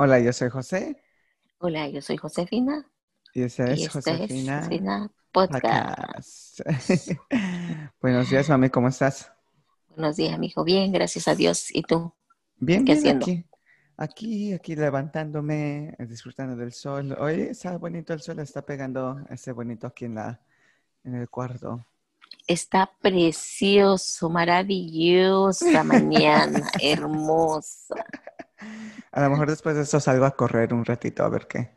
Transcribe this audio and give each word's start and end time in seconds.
Hola, 0.00 0.20
yo 0.20 0.32
soy 0.32 0.48
José. 0.48 1.02
Hola, 1.58 1.88
yo 1.88 2.00
soy 2.00 2.16
Josefina. 2.16 2.88
Y 3.34 3.42
ese 3.42 3.72
es 3.72 3.80
y 3.80 3.82
este 3.82 3.94
Josefina 3.94 4.58
es 4.58 4.64
Josefina 4.66 5.12
Podcast. 5.32 6.60
Podcast. 6.60 7.10
Buenos 8.00 8.30
días, 8.30 8.48
mami, 8.48 8.70
¿cómo 8.70 8.86
estás? 8.86 9.32
Buenos 9.88 10.14
días, 10.14 10.34
amigo. 10.34 10.62
Bien, 10.62 10.92
gracias 10.92 11.26
a 11.26 11.34
Dios. 11.34 11.74
¿Y 11.74 11.82
tú? 11.82 12.14
Bien, 12.58 12.84
¿Qué 12.84 12.92
bien, 12.92 12.98
haciendo? 12.98 13.24
aquí. 13.24 13.44
Aquí, 13.96 14.52
aquí 14.52 14.76
levantándome, 14.76 15.96
disfrutando 16.08 16.54
del 16.54 16.72
sol. 16.72 17.16
Hoy 17.18 17.40
está 17.40 17.76
bonito 17.76 18.12
el 18.12 18.20
sol, 18.20 18.38
está 18.38 18.62
pegando 18.62 19.18
ese 19.30 19.50
bonito 19.50 19.88
aquí 19.88 20.04
en 20.04 20.14
la, 20.14 20.40
en 21.02 21.16
el 21.16 21.28
cuarto. 21.28 21.84
Está 22.46 22.88
precioso, 23.02 24.30
maravillosa 24.30 25.82
mañana, 25.82 26.70
hermosa. 26.80 27.96
A 29.12 29.20
lo 29.22 29.30
mejor 29.30 29.48
después 29.50 29.76
de 29.76 29.82
eso 29.82 30.00
salgo 30.00 30.24
a 30.24 30.36
correr 30.36 30.72
un 30.74 30.84
ratito 30.84 31.24
a 31.24 31.28
ver 31.28 31.46
qué. 31.46 31.72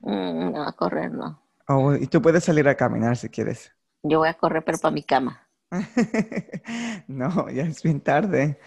Mm, 0.00 0.52
no, 0.52 0.62
a 0.66 0.72
correr 0.72 1.10
no. 1.12 1.42
Oh, 1.68 1.94
y 1.96 2.06
tú 2.06 2.20
puedes 2.20 2.44
salir 2.44 2.68
a 2.68 2.76
caminar 2.76 3.16
si 3.16 3.28
quieres. 3.30 3.72
Yo 4.02 4.18
voy 4.18 4.28
a 4.28 4.34
correr, 4.36 4.62
pero 4.62 4.78
para 4.78 4.92
mi 4.92 5.02
cama. 5.02 5.48
No, 7.08 7.48
ya 7.50 7.64
es 7.64 7.82
bien 7.82 8.00
tarde. 8.00 8.58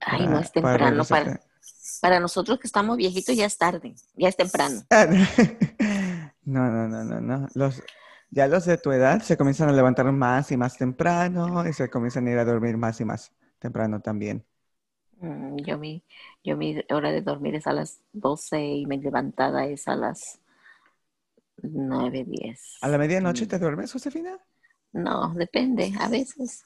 Ay, 0.00 0.26
no 0.28 0.38
para- 0.38 0.40
es 0.40 0.52
temprano. 0.52 1.04
Para, 1.08 1.34
para 2.00 2.20
nosotros 2.20 2.58
que 2.60 2.66
estamos 2.68 2.96
viejitos 2.96 3.36
ya 3.36 3.46
es 3.46 3.58
tarde, 3.58 3.94
ya 4.14 4.28
es 4.28 4.36
temprano. 4.36 4.86
Ah, 4.90 5.06
No, 6.44 6.70
no, 6.70 6.88
no, 6.88 7.04
no, 7.04 7.20
no. 7.20 7.48
Los, 7.54 7.82
ya 8.30 8.46
los 8.48 8.64
de 8.66 8.76
tu 8.78 8.92
edad 8.92 9.22
se 9.22 9.36
comienzan 9.36 9.68
a 9.70 9.72
levantar 9.72 10.10
más 10.12 10.52
y 10.52 10.56
más 10.58 10.76
temprano 10.76 11.66
y 11.66 11.72
se 11.72 11.88
comienzan 11.90 12.26
a 12.26 12.32
ir 12.32 12.38
a 12.38 12.44
dormir 12.44 12.76
más 12.76 13.00
y 13.00 13.04
más 13.04 13.32
temprano 13.58 14.00
también. 14.00 14.44
Mm, 15.20 15.56
Yo 15.58 15.78
mi, 15.78 16.02
yo 16.42 16.56
mi 16.56 16.82
hora 16.90 17.10
de 17.12 17.22
dormir 17.22 17.54
es 17.54 17.66
a 17.66 17.72
las 17.72 18.00
12 18.12 18.62
y 18.64 18.86
mi 18.86 18.98
levantada 18.98 19.66
es 19.66 19.88
a 19.88 19.96
las 19.96 20.40
9, 21.62 22.24
10. 22.26 22.78
¿A 22.82 22.88
la 22.88 22.98
medianoche 22.98 23.46
te 23.46 23.58
duermes, 23.58 23.92
Josefina? 23.92 24.38
No, 24.92 25.32
depende, 25.34 25.92
a 26.00 26.08
veces. 26.08 26.64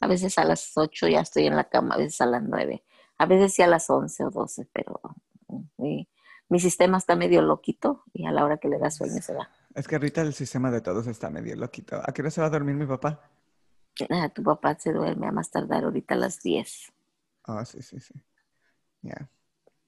A 0.00 0.06
veces 0.06 0.38
a 0.38 0.44
las 0.44 0.72
8 0.76 1.08
ya 1.08 1.20
estoy 1.20 1.46
en 1.46 1.56
la 1.56 1.64
cama, 1.64 1.94
a 1.94 1.98
veces 1.98 2.20
a 2.20 2.26
las 2.26 2.42
9. 2.42 2.84
A 3.18 3.26
veces 3.26 3.52
sí 3.54 3.62
a 3.62 3.66
las 3.66 3.90
11 3.90 4.24
o 4.24 4.30
12, 4.30 4.68
pero 4.72 5.00
mm, 5.48 5.60
mi, 5.78 6.08
mi 6.48 6.60
sistema 6.60 6.98
está 6.98 7.16
medio 7.16 7.42
loquito 7.42 8.04
y 8.12 8.26
a 8.26 8.30
la 8.32 8.44
hora 8.44 8.58
que 8.58 8.68
le 8.68 8.78
da 8.78 8.90
sueño 8.90 9.20
se 9.20 9.34
va. 9.34 9.50
Es 9.74 9.88
que 9.88 9.96
ahorita 9.96 10.22
el 10.22 10.34
sistema 10.34 10.70
de 10.70 10.80
todos 10.80 11.06
está 11.08 11.30
medio 11.30 11.56
loquito. 11.56 12.00
¿A 12.04 12.12
qué 12.12 12.22
hora 12.22 12.30
se 12.30 12.40
va 12.40 12.46
a 12.46 12.50
dormir 12.50 12.74
mi 12.76 12.86
papá? 12.86 13.28
Ah, 14.10 14.28
tu 14.28 14.42
papá 14.44 14.76
se 14.78 14.92
duerme 14.92 15.26
a 15.26 15.32
más 15.32 15.50
tardar 15.50 15.84
ahorita 15.84 16.14
a 16.14 16.18
las 16.18 16.40
10, 16.42 16.92
Oh, 17.48 17.64
sí, 17.64 17.80
sí, 17.80 17.98
sí. 17.98 18.14
Ya. 19.00 19.30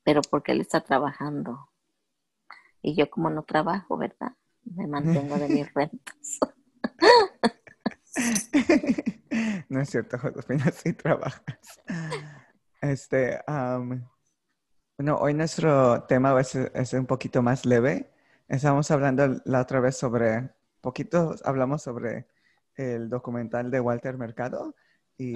pero 0.03 0.23
porque 0.23 0.53
él 0.53 0.63
está 0.63 0.81
trabajando. 0.81 1.71
Y 2.81 2.97
yo 2.97 3.11
como 3.11 3.29
no 3.29 3.43
trabajo, 3.43 3.99
¿verdad? 3.99 4.33
Me 4.65 4.87
mantengo 4.87 5.37
de 5.37 5.49
mis 5.49 5.75
rentas. 5.75 6.39
No 9.69 9.81
es 9.81 9.91
cierto, 9.91 10.19
Josefina, 10.19 10.71
sí 10.73 10.95
trabajas. 10.95 11.43
Este, 12.81 13.41
am, 13.47 14.09
bueno, 14.97 15.17
hoy 15.17 15.35
nuestro 15.35 16.05
tema 16.05 16.33
va 16.33 16.41
a 16.41 16.45
ser, 16.45 16.73
es 16.75 16.95
un 16.95 17.07
poquito 17.07 17.43
más 17.43 17.67
leve. 17.67 18.11
Estábamos 18.49 18.91
hablando 18.91 19.41
la 19.45 19.61
otra 19.61 19.81
vez 19.81 19.97
sobre, 19.97 20.51
poquito 20.81 21.35
hablamos 21.45 21.83
sobre 21.83 22.27
el 22.75 23.11
documental 23.11 23.71
de 23.71 23.81
Walter 23.81 24.17
Mercado 24.17 24.75
y. 25.19 25.35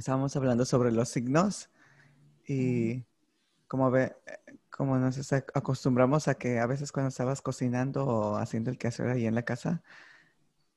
estábamos 0.00 0.36
hablando 0.36 0.64
sobre 0.66 0.92
los 0.92 1.08
signos 1.10 1.70
y 2.46 3.04
como 3.68 3.90
ve, 3.90 4.16
como 4.70 4.98
nos 4.98 5.18
ac- 5.32 5.50
acostumbramos 5.54 6.28
a 6.28 6.36
que 6.36 6.60
a 6.60 6.66
veces 6.66 6.92
cuando 6.92 7.08
estabas 7.10 7.42
cocinando 7.42 8.06
o 8.06 8.36
haciendo 8.36 8.70
el 8.70 8.78
quehacer 8.78 9.08
ahí 9.08 9.26
en 9.26 9.34
la 9.36 9.44
casa, 9.44 9.82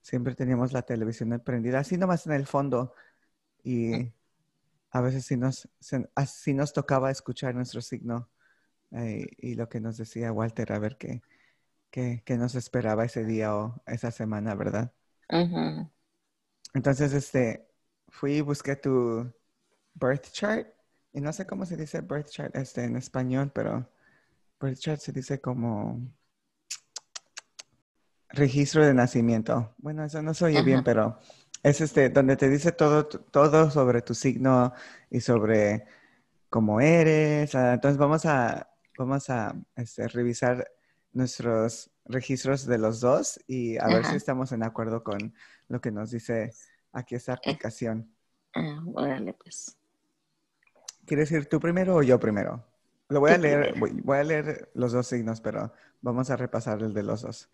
siempre 0.01 0.35
teníamos 0.35 0.73
la 0.73 0.83
televisión 0.83 1.41
prendida, 1.45 1.79
así 1.79 1.97
nomás 1.97 2.25
en 2.27 2.33
el 2.33 2.45
fondo. 2.47 2.93
Y 3.63 4.13
a 4.91 5.01
veces 5.01 5.25
sí 5.25 5.37
nos, 5.37 5.69
así 6.15 6.53
nos 6.53 6.73
tocaba 6.73 7.11
escuchar 7.11 7.55
nuestro 7.55 7.81
signo 7.81 8.29
eh, 8.91 9.27
y 9.39 9.55
lo 9.55 9.69
que 9.69 9.81
nos 9.81 9.97
decía 9.97 10.31
Walter, 10.33 10.73
a 10.73 10.79
ver 10.79 10.97
qué, 10.97 11.23
qué, 11.91 12.23
qué 12.25 12.37
nos 12.37 12.55
esperaba 12.55 13.05
ese 13.05 13.25
día 13.25 13.55
o 13.55 13.81
esa 13.87 14.11
semana, 14.11 14.55
¿verdad? 14.55 14.93
Ujú. 15.39 15.89
Entonces, 16.73 17.13
este, 17.13 17.67
fui 18.13 18.35
y 18.35 18.41
busqué 18.41 18.75
tu 18.75 19.33
birth 19.95 20.31
chart 20.31 20.67
y 21.11 21.19
no 21.19 21.33
sé 21.33 21.45
cómo 21.47 21.65
se 21.65 21.75
dice 21.75 22.01
birth 22.01 22.29
chart 22.29 22.55
este, 22.55 22.83
en 22.83 22.95
español, 22.95 23.51
pero 23.53 23.89
birth 24.61 24.79
chart 24.79 24.99
se 25.01 25.11
dice 25.11 25.41
como 25.41 25.99
registro 28.29 28.85
de 28.85 28.93
nacimiento. 28.93 29.73
Bueno, 29.79 30.03
eso 30.03 30.21
no 30.21 30.33
se 30.33 30.45
oye 30.45 30.61
bien, 30.61 30.83
pero 30.83 31.19
es 31.63 31.81
este, 31.81 32.09
donde 32.09 32.37
te 32.37 32.49
dice 32.49 32.71
todo, 32.71 33.07
todo 33.07 33.71
sobre 33.71 34.01
tu 34.03 34.13
signo 34.13 34.73
y 35.09 35.19
sobre 35.19 35.85
cómo 36.49 36.81
eres. 36.81 37.55
Ah, 37.55 37.73
Entonces 37.73 37.97
vamos 37.97 38.25
a, 38.27 38.69
vamos 38.97 39.29
a 39.31 39.55
este, 39.75 40.07
revisar 40.07 40.67
nuestros 41.13 41.91
registros 42.05 42.65
de 42.67 42.77
los 42.77 42.99
dos 42.99 43.39
y 43.47 43.77
a 43.77 43.87
ver 43.87 44.05
si 44.05 44.15
estamos 44.15 44.51
en 44.51 44.63
acuerdo 44.63 45.03
con 45.03 45.33
lo 45.67 45.81
que 45.81 45.91
nos 45.91 46.11
dice 46.11 46.51
aquí 46.93 47.15
esta 47.15 47.33
Eh. 47.33 47.37
aplicación. 47.39 48.15
Ah, 48.55 48.81
órale, 48.93 49.33
pues. 49.33 49.77
¿Quieres 51.05 51.31
ir 51.31 51.47
tú 51.49 51.59
primero 51.59 51.95
o 51.95 52.03
yo 52.03 52.19
primero? 52.19 52.65
Lo 53.09 53.19
voy 53.19 53.31
a 53.31 53.37
leer, 53.37 53.75
voy, 53.77 53.91
voy 54.03 54.17
a 54.17 54.23
leer 54.23 54.71
los 54.73 54.91
dos 54.93 55.07
signos, 55.07 55.41
pero 55.41 55.73
vamos 56.01 56.29
a 56.29 56.37
repasar 56.37 56.81
el 56.81 56.93
de 56.93 57.03
los 57.03 57.21
dos. 57.21 57.49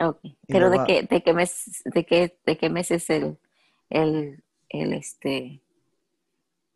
Ok. 0.00 0.20
Pero 0.48 0.70
de 0.70 0.78
qué, 0.86 1.02
de 1.08 1.22
qué 1.22 1.32
mes, 1.32 1.82
de 1.84 2.04
qué, 2.06 2.38
de 2.46 2.58
qué 2.58 2.70
mes 2.70 2.90
es 2.90 3.10
el, 3.10 3.38
el, 3.90 4.42
el 4.68 4.92
este, 4.94 5.60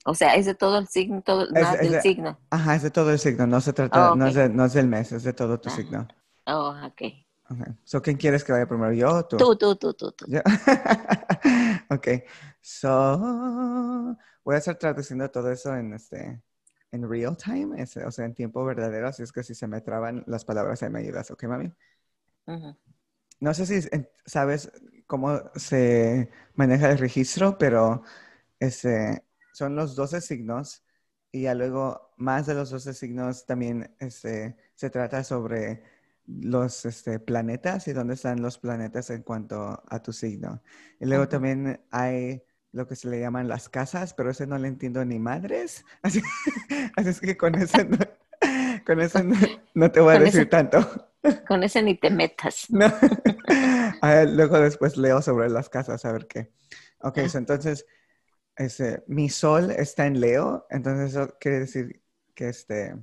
o 0.05 0.15
sea, 0.15 0.34
es 0.37 0.47
de 0.47 0.55
todo 0.55 0.78
el 0.78 0.87
signo, 0.88 1.22
todo, 1.22 1.47
es 1.55 1.71
del 1.81 1.91
de- 1.93 2.00
signo. 2.00 2.38
Ajá, 2.50 2.76
es 2.76 2.82
de 2.82 2.91
todo 2.91 3.10
el 3.10 3.19
signo, 3.19 3.47
no 3.47 3.60
se 3.60 3.72
trata, 3.72 4.10
Oh, 4.10 4.15
no, 4.16 4.25
ok. 4.25 4.28
es 4.28 4.34
de- 4.34 4.49
no 4.49 4.65
es 4.65 4.72
del 4.72 4.87
mes, 4.87 5.12
es 5.12 5.25
de 5.25 5.32
todo 5.32 5.59
tu 5.60 5.69
Ajá. 5.69 5.76
signo. 5.76 6.09
Oh, 6.47 6.71
ok. 6.87 7.03
Okay. 7.49 7.75
So, 7.84 8.03
¿quién 8.03 8.16
quieres 8.16 8.43
que 8.44 8.53
vaya 8.53 8.66
primero, 8.66 8.93
yo 8.93 9.09
o 9.09 9.25
tú? 9.25 9.37
Tú, 9.37 9.56
tú, 9.56 9.76
tú, 9.76 9.94
tú, 9.94 10.12
tú. 10.12 10.26
Ok, 11.91 12.08
so 12.60 14.16
voy 14.44 14.54
a 14.54 14.58
estar 14.58 14.76
traduciendo 14.78 15.30
todo 15.30 15.50
eso 15.52 15.74
en 15.76 15.92
este 15.94 16.42
en 16.92 17.08
real 17.08 17.36
time, 17.36 17.80
ese- 17.82 18.04
o 18.04 18.10
sea, 18.10 18.24
en 18.24 18.34
tiempo 18.34 18.64
verdadero, 18.64 19.08
así 19.08 19.22
es 19.22 19.32
que 19.32 19.42
si 19.42 19.54
se 19.54 19.66
me 19.66 19.80
traban 19.82 20.25
las 20.26 20.44
palabras, 20.44 20.82
ahí 20.82 20.91
me 20.91 21.00
ayudas, 21.00 21.30
¿ok, 21.30 21.44
mami? 21.44 21.72
Ujú. 22.46 22.76
No 23.41 23.52
sé 23.54 23.66
si 23.66 23.80
sabes 24.25 24.70
cómo 25.06 25.41
se 25.56 26.30
maneja 26.54 26.91
el 26.91 26.98
registro, 26.98 27.58
pero 27.58 28.02
este, 28.60 29.25
son 29.52 29.76
los 29.76 29.96
12 29.96 30.20
signos 30.20 30.84
y 31.32 31.42
ya 31.42 31.54
luego 31.54 32.12
más 32.16 32.46
de 32.46 32.54
los 32.54 32.70
12 32.70 32.94
signos 32.94 33.46
también 33.46 33.94
este, 34.00 34.56
se 34.75 34.91
trata 34.91 35.25
sobre 35.25 35.82
los 36.26 36.84
este, 36.84 37.19
planetas 37.20 37.88
y 37.88 37.92
dónde 37.92 38.14
están 38.14 38.42
los 38.42 38.59
planetas 38.59 39.10
en 39.10 39.22
cuanto 39.22 39.82
a 39.88 40.03
tu 40.03 40.12
signo. 40.12 40.62
Y 41.00 41.06
luego 41.06 41.28
también 41.28 41.81
hay 41.91 42.42
lo 42.72 42.87
que 42.87 42.97
se 42.97 43.09
le 43.09 43.20
llaman 43.20 43.48
las 43.48 43.69
casas, 43.69 44.12
pero 44.14 44.31
ese 44.31 44.47
no 44.47 44.59
le 44.59 44.69
entiendo 44.69 45.04
ni 45.04 45.19
madres. 45.19 45.84
Así, 46.02 46.23
así 46.96 47.08
es 47.11 47.20
que 47.20 47.37
con 47.37 47.55
ese 47.55 47.84
no, 47.87 47.99
con 48.87 49.00
ese 49.00 49.25
no, 49.25 49.37
no 49.75 49.90
te 49.93 50.00
voy 50.00 50.14
a 50.14 50.19
Con 50.19 50.25
decir 50.25 50.46
ese- 50.46 50.46
tanto. 50.49 50.78
Con 51.49 51.62
ese 51.62 51.82
ni 51.82 51.96
te 51.96 52.11
metas. 52.11 52.67
No. 52.70 52.87
Ver, 54.02 54.31
luego 54.31 54.58
después 54.61 54.96
leo 54.96 55.23
sobre 55.23 55.49
las 55.50 55.69
casas, 55.69 56.05
a 56.05 56.12
ver 56.12 56.26
qué. 56.26 56.52
Ok, 57.00 57.19
Ah. 57.19 57.28
so 57.28 57.38
entonces, 57.38 57.87
este, 58.56 59.05
mi 59.08 59.28
sol 59.31 59.70
está 59.73 60.06
en 60.06 60.20
Leo, 60.20 60.67
entonces 60.70 61.11
eso 61.17 61.37
quiere 61.40 61.61
decir 61.61 62.02
que 62.34 62.49
este, 62.50 62.96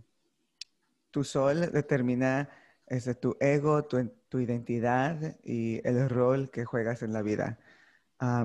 tu 1.11 1.23
sol 1.23 1.71
determina 1.71 2.49
este, 2.87 3.15
tu 3.15 3.35
ego, 3.39 3.83
tu, 3.85 4.11
tu 4.29 4.39
identidad 4.39 5.37
y 5.43 5.85
el 5.87 6.09
rol 6.09 6.49
que 6.51 6.65
juegas 6.65 7.01
en 7.03 7.13
la 7.13 7.21
vida. 7.21 7.59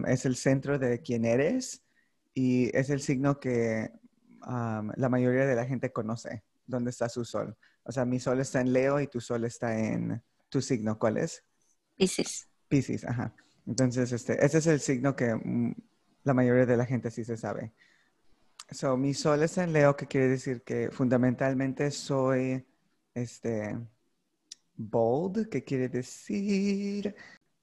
Es 0.07 0.27
el 0.27 0.37
centro 0.37 0.79
de 0.79 1.01
quién 1.03 1.25
eres 1.25 1.83
y 2.35 2.77
es 2.77 2.91
el 2.91 3.01
signo 3.01 3.39
que 3.39 3.91
la 4.41 5.09
mayoría 5.09 5.47
de 5.47 5.55
la 5.55 5.67
gente 5.67 5.93
conoce, 5.93 6.45
dónde 6.67 6.91
está 6.91 7.09
su 7.09 7.25
sol. 7.25 7.57
O 7.85 7.93
sea, 7.93 8.05
mi 8.05 8.21
sol 8.21 8.41
está 8.41 8.61
en 8.61 8.73
Leo 8.73 9.01
y 9.01 9.07
tu 9.07 9.21
sol 9.21 9.45
está 9.45 9.79
en 9.79 10.23
tu 10.49 10.61
signo. 10.61 10.99
¿Cuál 10.99 11.19
es? 11.19 11.45
Piscis. 11.97 12.49
Piscis, 12.69 13.05
ajá. 13.05 13.35
Entonces, 13.67 14.13
este, 14.13 14.45
ese 14.45 14.59
es 14.59 14.67
el 14.67 14.81
signo 14.81 15.17
que 15.17 15.35
mm, 15.35 15.75
la 16.25 16.35
mayoría 16.35 16.67
de 16.67 16.77
la 16.77 16.87
gente 16.87 17.11
sí 17.11 17.25
se 17.25 17.37
sabe. 17.37 17.73
So, 18.71 18.97
mi 18.97 19.15
sol 19.15 19.43
está 19.43 19.65
en 19.65 19.73
Leo, 19.73 19.97
que 19.97 20.07
quiere 20.07 20.29
decir 20.29 20.63
que 20.63 20.91
fundamentalmente 20.91 21.91
soy, 21.91 22.67
este, 23.15 23.79
bold, 24.79 25.49
que 25.51 25.65
quiere 25.65 25.89
decir, 25.89 27.15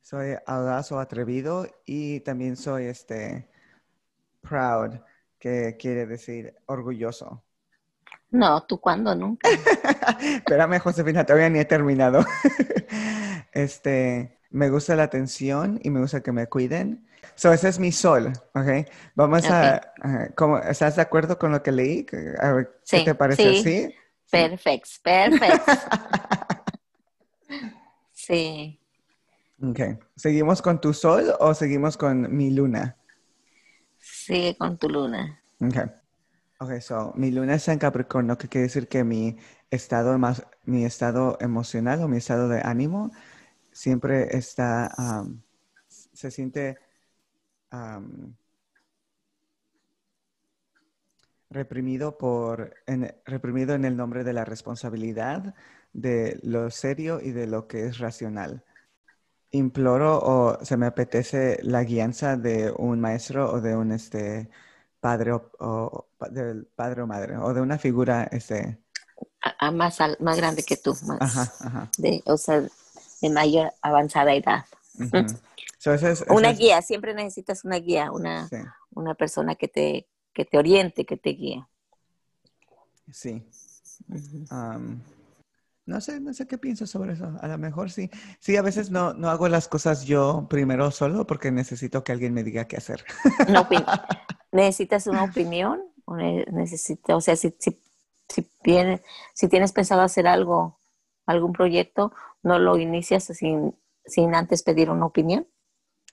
soy 0.01 0.35
audaz 0.45 0.91
o 0.91 0.99
atrevido 0.99 1.65
y 1.85 2.19
también 2.19 2.55
soy, 2.55 2.85
este, 2.85 3.49
proud, 4.41 4.99
que 5.39 5.75
quiere 5.79 6.05
decir 6.05 6.53
orgulloso. 6.67 7.43
No, 8.29 8.63
¿tú 8.65 8.79
cuándo? 8.79 9.15
Nunca. 9.15 9.49
Espérame, 10.19 10.79
Josefina, 10.79 11.25
todavía 11.25 11.49
ni 11.49 11.59
he 11.59 11.65
terminado. 11.65 12.25
este, 13.53 14.39
me 14.49 14.69
gusta 14.69 14.95
la 14.95 15.03
atención 15.03 15.79
y 15.81 15.89
me 15.89 16.01
gusta 16.01 16.21
que 16.21 16.31
me 16.31 16.47
cuiden. 16.47 17.07
So, 17.35 17.51
ese 17.51 17.69
es 17.69 17.79
mi 17.79 17.91
sol, 17.91 18.31
¿ok? 18.53 18.87
Vamos 19.15 19.49
a, 19.49 19.81
¿cómo, 20.35 20.57
¿estás 20.59 20.95
de 20.95 21.01
acuerdo 21.01 21.39
con 21.39 21.51
lo 21.51 21.63
que 21.63 21.71
leí? 21.71 22.05
A 22.39 22.51
ver, 22.51 22.79
¿qué 22.89 23.01
te 23.01 23.15
parece? 23.15 23.55
Sí. 23.55 23.95
Perfecto, 24.29 24.89
perfecto. 25.03 25.71
sí. 28.27 28.79
Ok. 29.61 29.79
¿Seguimos 30.15 30.61
con 30.61 30.81
tu 30.81 30.93
sol 30.93 31.33
o 31.39 31.53
seguimos 31.53 31.97
con 31.97 32.35
mi 32.35 32.51
luna? 32.51 32.97
Sigue 33.99 34.57
con 34.57 34.77
tu 34.77 34.89
luna. 34.89 35.41
Ok. 35.59 35.77
Ok, 36.59 36.79
so 36.79 37.11
mi 37.15 37.31
luna 37.31 37.55
está 37.55 37.73
en 37.73 37.79
Capricornio, 37.79 38.37
que 38.37 38.47
quiere 38.47 38.67
decir 38.67 38.87
que 38.87 39.03
mi 39.03 39.37
estado, 39.69 40.17
más, 40.17 40.45
mi 40.63 40.85
estado 40.85 41.37
emocional 41.41 42.01
o 42.01 42.07
mi 42.07 42.17
estado 42.17 42.47
de 42.47 42.61
ánimo 42.63 43.11
siempre 43.71 44.37
está, 44.37 44.89
se 45.89 46.31
siente 46.31 46.77
reprimido 51.49 52.17
por, 52.17 52.73
en, 52.85 53.13
reprimido 53.25 53.75
en 53.75 53.83
el 53.83 53.97
nombre 53.97 54.23
de 54.23 54.33
la 54.33 54.45
responsabilidad, 54.45 55.55
de 55.95 56.37
lo 56.43 56.69
serio 56.71 57.21
y 57.21 57.31
de 57.31 57.47
lo 57.47 57.67
que 57.67 57.85
es 57.85 57.99
racional. 57.99 58.63
Imploro 59.51 60.19
o 60.19 60.63
se 60.63 60.75
me 60.75 60.87
apetece 60.87 61.59
la 61.63 61.83
guianza 61.83 62.35
de 62.35 62.73
un 62.77 62.99
maestro 62.99 63.49
o 63.53 63.61
de 63.61 63.75
un 63.77 63.93
este, 63.93 64.49
padre 64.99 65.31
o, 65.31 66.07
del 66.29 66.65
padre 66.65 67.03
o 67.03 67.07
madre 67.07 67.37
o 67.37 67.53
de 67.53 67.61
una 67.61 67.77
figura 67.77 68.27
este 68.31 68.79
a, 69.39 69.71
más 69.71 69.99
más 70.19 70.37
grande 70.37 70.63
que 70.63 70.75
tú 70.75 70.97
más 71.05 71.53
de 71.97 72.21
o 72.25 72.37
sea 72.37 72.63
de 73.21 73.29
mayor 73.29 73.71
avanzada 73.81 74.33
edad. 74.33 74.65
Una 76.29 76.51
guía 76.51 76.81
siempre 76.81 77.13
necesitas 77.13 77.63
una 77.63 77.77
guía 77.77 78.11
una 78.11 78.49
una 78.95 79.13
persona 79.13 79.55
que 79.55 79.69
te 79.69 80.07
que 80.33 80.43
te 80.43 80.57
oriente 80.57 81.05
que 81.05 81.15
te 81.15 81.29
guíe. 81.29 81.65
Sí 83.11 83.47
no 85.85 86.01
sé, 86.01 86.19
no 86.19 86.33
sé 86.33 86.47
qué 86.47 86.57
pienso 86.57 86.87
sobre 86.87 87.13
eso. 87.13 87.31
A 87.39 87.47
lo 87.47 87.57
mejor 87.57 87.91
sí. 87.91 88.09
Sí, 88.39 88.57
a 88.57 88.61
veces 88.61 88.89
no, 88.89 89.13
no 89.13 89.29
hago 89.29 89.47
las 89.47 89.67
cosas 89.67 90.05
yo 90.05 90.47
primero 90.49 90.89
solo 90.91 91.27
porque 91.27 91.51
necesito 91.51 92.03
que 92.03 92.11
alguien 92.11 92.33
me 92.33 92.43
diga 92.43 92.67
qué 92.67 92.77
hacer. 92.77 93.03
No, 93.49 93.67
¿Necesitas 94.51 95.07
una 95.07 95.23
opinión? 95.23 95.81
¿O, 96.05 96.15
necesita, 96.15 97.15
o 97.15 97.21
sea, 97.21 97.35
si, 97.35 97.55
si, 97.59 97.79
si, 98.29 98.47
si 99.33 99.47
tienes 99.47 99.71
pensado 99.71 100.01
hacer 100.01 100.27
algo, 100.27 100.79
algún 101.25 101.51
proyecto, 101.51 102.13
¿no 102.43 102.59
lo 102.59 102.77
inicias 102.77 103.25
sin, 103.25 103.75
sin 104.05 104.35
antes 104.35 104.63
pedir 104.63 104.89
una 104.89 105.05
opinión? 105.05 105.47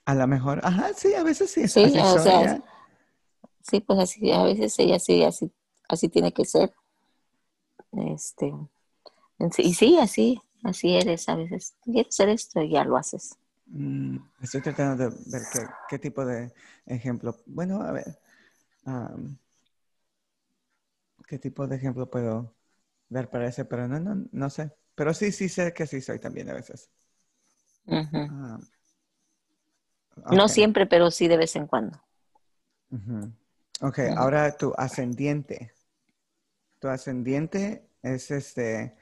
A 0.05 0.15
lo 0.15 0.27
mejor, 0.27 0.61
ajá, 0.65 0.93
sí, 0.95 1.15
a 1.15 1.23
veces 1.23 1.51
sí. 1.51 1.69
Sí, 1.69 1.93
o 1.99 2.19
sea, 2.19 2.63
sí, 3.63 3.81
pues 3.81 3.99
así, 4.01 4.33
a 4.33 4.43
veces 4.43 4.79
ella 4.79 4.99
sí, 4.99 5.23
así, 5.23 5.53
así 5.89 6.09
tiene 6.09 6.33
que 6.33 6.45
ser. 6.45 6.73
Este, 7.93 8.53
y 9.59 9.75
sí, 9.75 9.99
así, 9.99 10.41
así 10.63 10.97
eres 10.97 11.29
a 11.29 11.37
veces. 11.37 11.75
Quieres 11.83 12.15
hacer 12.15 12.29
esto 12.29 12.63
y 12.63 12.71
ya 12.71 12.85
lo 12.85 12.97
haces. 12.97 13.37
Mm, 13.67 14.19
estoy 14.43 14.61
tratando 14.61 15.09
de 15.09 15.17
ver 15.27 15.43
qué, 15.53 15.61
qué, 15.89 15.99
tipo 15.99 16.25
de 16.25 16.53
ejemplo. 16.87 17.37
Bueno, 17.47 17.83
a 17.83 17.93
ver, 17.93 18.19
¿Qué 21.27 21.39
tipo 21.39 21.67
de 21.67 21.77
ejemplo 21.77 22.11
puedo 22.11 22.55
dar 23.09 23.31
para 23.31 23.47
ese? 23.47 23.65
Pero 23.65 23.89
no, 23.89 23.99
no, 23.99 24.27
no 24.31 24.51
sé. 24.51 24.71
Pero 24.95 25.15
sí, 25.15 25.33
sí 25.33 25.49
sé 25.49 25.73
que 25.73 25.87
sí 25.87 26.01
soy 26.01 26.19
también 26.19 26.51
a 26.51 26.55
veces. 26.55 26.91
No 30.31 30.49
siempre, 30.49 30.87
pero 30.87 31.11
sí 31.11 31.29
de 31.29 31.37
vez 31.37 31.57
en 31.57 31.67
cuando. 31.67 31.99
Ok, 33.81 33.99
ahora 34.17 34.57
tu 34.57 34.75
ascendiente. 34.77 35.73
Tu 36.79 36.89
ascendiente 36.89 37.89
es 38.03 38.31
este 38.31 38.97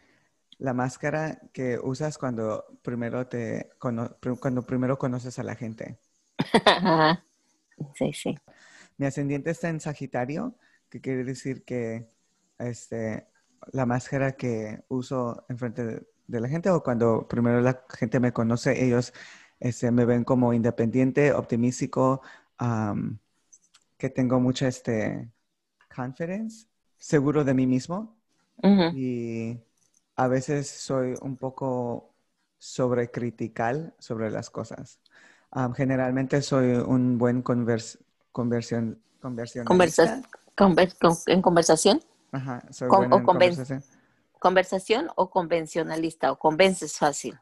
la 0.61 0.75
máscara 0.75 1.41
que 1.53 1.79
usas 1.83 2.19
cuando 2.19 2.65
primero 2.83 3.27
te 3.27 3.71
cuando 3.79 4.62
primero 4.67 4.99
conoces 4.99 5.39
a 5.39 5.43
la 5.43 5.55
gente. 5.57 5.99
sí, 7.95 8.12
sí. 8.12 8.39
Mi 8.99 9.07
ascendiente 9.07 9.51
está 9.51 9.71
en 9.71 9.81
Sagitario, 9.81 10.55
que 10.91 11.01
quiere 11.01 11.25
decir 11.25 11.65
que 11.65 12.07
este, 12.59 13.27
la 13.73 13.87
máscara 13.87 14.33
que 14.33 14.85
uso 14.89 15.45
enfrente 15.49 15.85
de, 15.85 16.07
de 16.27 16.41
la 16.41 16.49
gente 16.49 16.71
o 16.71 16.83
cuando 16.83 17.27
primero 17.27 17.61
la 17.62 17.83
gente 17.99 18.21
me 18.21 18.33
conoce, 18.33 18.85
ellos 18.85 19.15
este, 19.59 19.91
me 19.91 20.05
ven 20.05 20.25
como 20.25 20.53
independiente, 20.53 21.33
optimístico, 21.33 22.23
que 23.97 24.11
tengo 24.11 24.41
mucha 24.41 24.69
este, 24.69 25.31
confidence, 25.95 26.67
seguro 26.99 27.45
de 27.45 27.55
mí 27.55 27.67
mismo. 27.67 28.19
Y 28.91 29.61
a 30.20 30.28
veces 30.28 30.69
soy 30.69 31.14
un 31.22 31.38
poco 31.38 32.12
sobrecritical 32.58 33.94
sobre 33.99 34.31
las 34.31 34.50
cosas. 34.50 35.00
generalmente 35.75 36.43
soy 36.43 36.72
un 36.72 37.17
buen 37.17 37.40
convers 37.40 37.99
Conversión, 38.31 39.02
conversión. 39.64 39.67
¿En 41.26 41.40
conversación? 41.40 42.02
Ajá, 42.32 42.62
soy 42.70 42.88
o 42.90 43.02
en 43.02 43.25
conversación. 43.25 43.82
¿Conversación 44.38 45.08
o 45.17 45.31
convencionalista? 45.31 46.32
¿O 46.32 46.38
convences 46.38 46.99
fácil? 46.99 47.40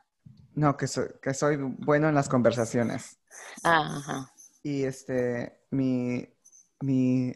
No, 0.54 0.76
que 0.76 0.86
soy, 0.86 1.08
que 1.20 1.34
soy 1.34 1.56
bueno 1.56 2.08
en 2.08 2.14
las 2.14 2.28
conversaciones. 2.28 3.18
Ajá. 3.64 4.32
Y 4.62 4.84
este, 4.84 5.64
mi, 5.70 6.28
mi 6.80 7.34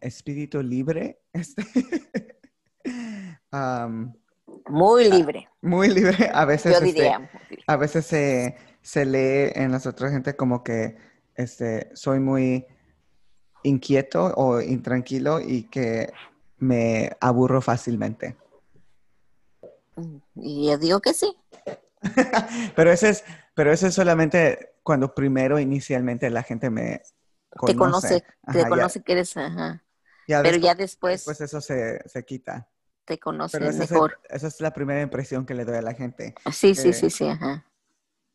espíritu 0.00 0.62
libre, 0.62 1.22
este, 1.32 1.64
muy 4.70 5.10
libre. 5.10 5.48
Muy 5.60 5.88
libre. 5.88 6.30
A 6.34 6.44
veces, 6.44 6.72
Yo 6.72 6.78
este, 6.78 6.86
diría, 6.86 7.30
a 7.66 7.76
veces 7.76 8.06
se, 8.06 8.56
se 8.82 9.04
lee 9.04 9.52
en 9.54 9.72
las 9.72 9.86
otras 9.86 10.12
gente 10.12 10.36
como 10.36 10.62
que 10.62 10.96
este, 11.34 11.90
soy 11.94 12.20
muy 12.20 12.66
inquieto 13.62 14.32
o 14.36 14.60
intranquilo 14.60 15.40
y 15.40 15.64
que 15.64 16.12
me 16.58 17.16
aburro 17.20 17.60
fácilmente. 17.60 18.36
Y 20.36 20.68
yo 20.68 20.78
digo 20.78 21.00
que 21.00 21.14
sí. 21.14 21.36
pero 22.76 22.90
ese 22.90 23.10
es, 23.10 23.24
pero 23.54 23.72
eso 23.72 23.86
es 23.86 23.94
solamente 23.94 24.74
cuando 24.82 25.14
primero 25.14 25.58
inicialmente 25.58 26.30
la 26.30 26.42
gente 26.42 26.70
me 26.70 27.02
conoce. 27.50 27.72
Te 27.72 27.78
conoce, 27.78 28.24
te 28.52 28.68
conoce 28.68 29.02
que 29.02 29.12
eres, 29.12 29.36
ajá. 29.36 29.82
pero 30.26 30.56
ya 30.56 30.74
después. 30.74 31.24
Pues 31.24 31.40
eso 31.40 31.60
se, 31.60 32.02
quita. 32.26 32.69
Te 33.10 33.18
conoce 33.18 33.58
mejor. 33.58 34.20
esa 34.28 34.46
es 34.46 34.60
la 34.60 34.72
primera 34.72 35.02
impresión 35.02 35.44
que 35.44 35.54
le 35.54 35.64
doy 35.64 35.78
a 35.78 35.82
la 35.82 35.94
gente. 35.94 36.32
Sí, 36.52 36.76
sí, 36.76 36.92
sí, 36.92 37.10
sí, 37.10 37.26
ajá 37.26 37.64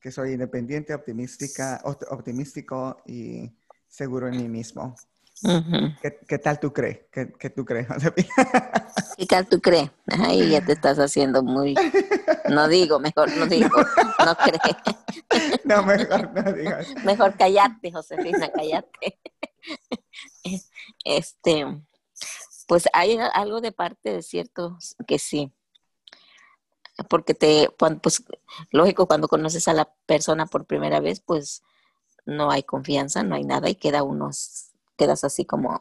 que 0.06 0.12
soy 0.12 0.34
independiente, 0.34 0.94
optimística, 0.94 1.82
optimístico 1.84 3.02
y 3.08 3.52
seguro 3.88 4.28
en 4.28 4.38
mí 4.38 4.48
mismo. 4.48 4.96
¿Qué, 6.28 6.38
tal 6.38 6.60
tú 6.60 6.72
crees? 6.72 7.00
¿Qué, 7.12 7.50
tú 7.50 7.66
crees, 7.66 7.88
¿Qué 9.18 9.26
tal 9.26 9.48
tú 9.48 9.60
crees? 9.60 9.90
Ahí 10.06 10.52
ya 10.52 10.64
te 10.64 10.74
estás 10.74 11.00
haciendo 11.00 11.42
muy... 11.42 11.74
No 12.52 12.68
digo, 12.68 13.00
mejor 13.00 13.36
no 13.36 13.48
digo, 13.48 13.76
no 14.24 14.36
crees. 14.36 14.78
No, 15.64 15.82
mejor 15.82 16.32
no 16.36 16.54
digas. 16.54 16.88
Mejor 17.04 17.36
callate, 17.36 17.92
Josefina, 17.92 18.52
callate. 18.52 19.20
Este, 21.04 21.66
pues 22.68 22.88
hay 22.94 23.18
algo 23.34 23.62
de 23.62 23.72
parte 23.72 24.12
de 24.14 24.22
cierto 24.22 24.78
que 25.08 25.20
sí 25.20 25.54
porque 27.10 27.34
te, 27.34 27.70
pues 28.02 28.24
lógico, 28.72 29.08
cuando 29.08 29.28
conoces 29.28 29.68
a 29.68 29.74
la 29.74 29.92
persona 30.06 30.46
por 30.46 30.66
primera 30.66 31.00
vez, 31.00 31.20
pues 31.20 31.64
no 32.26 32.52
hay 32.52 32.64
confianza, 32.64 33.24
no 33.24 33.36
hay 33.36 33.44
nada 33.44 33.70
y 33.70 33.76
queda 33.76 34.04
unos, 34.04 34.72
quedas 34.98 35.24
así 35.24 35.46
como, 35.46 35.78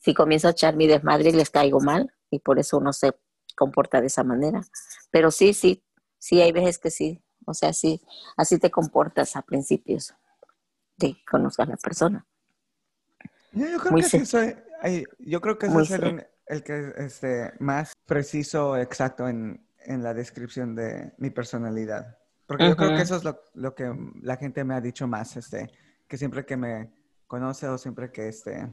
si 0.00 0.14
comienzo 0.14 0.48
a 0.48 0.52
echar 0.52 0.76
mi 0.76 0.86
desmadre 0.86 1.32
les 1.32 1.50
caigo 1.50 1.80
mal 1.80 2.12
y 2.30 2.38
por 2.38 2.58
eso 2.58 2.78
uno 2.78 2.92
se 2.92 3.14
comporta 3.56 4.00
de 4.00 4.06
esa 4.06 4.24
manera. 4.24 4.62
Pero 5.10 5.30
sí, 5.30 5.52
sí, 5.52 5.84
sí 6.18 6.40
hay 6.40 6.52
veces 6.52 6.78
que 6.78 6.90
sí, 6.90 7.22
o 7.46 7.52
sea, 7.52 7.72
sí, 7.72 8.00
así 8.36 8.58
te 8.58 8.70
comportas 8.70 9.36
a 9.36 9.42
principios 9.42 10.14
de 10.96 11.16
conocer 11.30 11.66
a 11.66 11.70
la 11.70 11.76
persona. 11.76 12.26
Yo, 13.52 13.66
creo 13.78 13.96
que 13.96 14.02
sí 14.02 14.24
yo 15.18 15.40
creo 15.40 15.58
que 15.58 15.66
es 15.66 15.90
el, 15.90 16.26
el 16.46 16.62
que 16.62 16.92
este, 16.96 17.52
más 17.58 17.92
preciso, 18.06 18.76
exacto 18.76 19.28
en, 19.28 19.64
en 19.86 20.02
la 20.02 20.14
descripción 20.14 20.74
de 20.74 21.12
mi 21.18 21.30
personalidad. 21.30 22.18
Porque 22.46 22.68
yo 22.68 22.76
creo 22.76 22.90
que 22.90 23.02
eso 23.02 23.16
es 23.16 23.24
lo, 23.24 23.40
lo, 23.54 23.74
que 23.74 23.90
la 24.20 24.36
gente 24.36 24.64
me 24.64 24.74
ha 24.74 24.80
dicho 24.80 25.06
más, 25.06 25.36
este, 25.36 25.70
que 26.06 26.18
siempre 26.18 26.44
que 26.44 26.56
me 26.56 26.90
conoce 27.26 27.66
o 27.68 27.78
siempre 27.78 28.10
que, 28.10 28.28
este, 28.28 28.68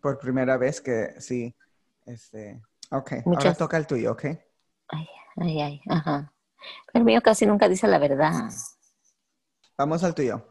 por 0.00 0.18
primera 0.18 0.56
vez 0.56 0.80
que 0.80 1.20
sí, 1.20 1.54
Este, 2.06 2.60
ok, 2.90 3.12
ahora 3.26 3.54
toca 3.54 3.76
el 3.76 3.86
tuyo, 3.86 4.12
¿ok? 4.12 4.24
Ay, 4.88 5.06
ay, 5.36 5.60
ay, 5.60 5.80
ajá. 5.88 6.32
El 6.92 7.04
mío 7.04 7.20
casi 7.22 7.46
nunca 7.46 7.68
dice 7.68 7.86
la 7.88 7.98
verdad. 7.98 8.50
Vamos 9.76 10.04
al 10.04 10.14
tuyo. 10.14 10.46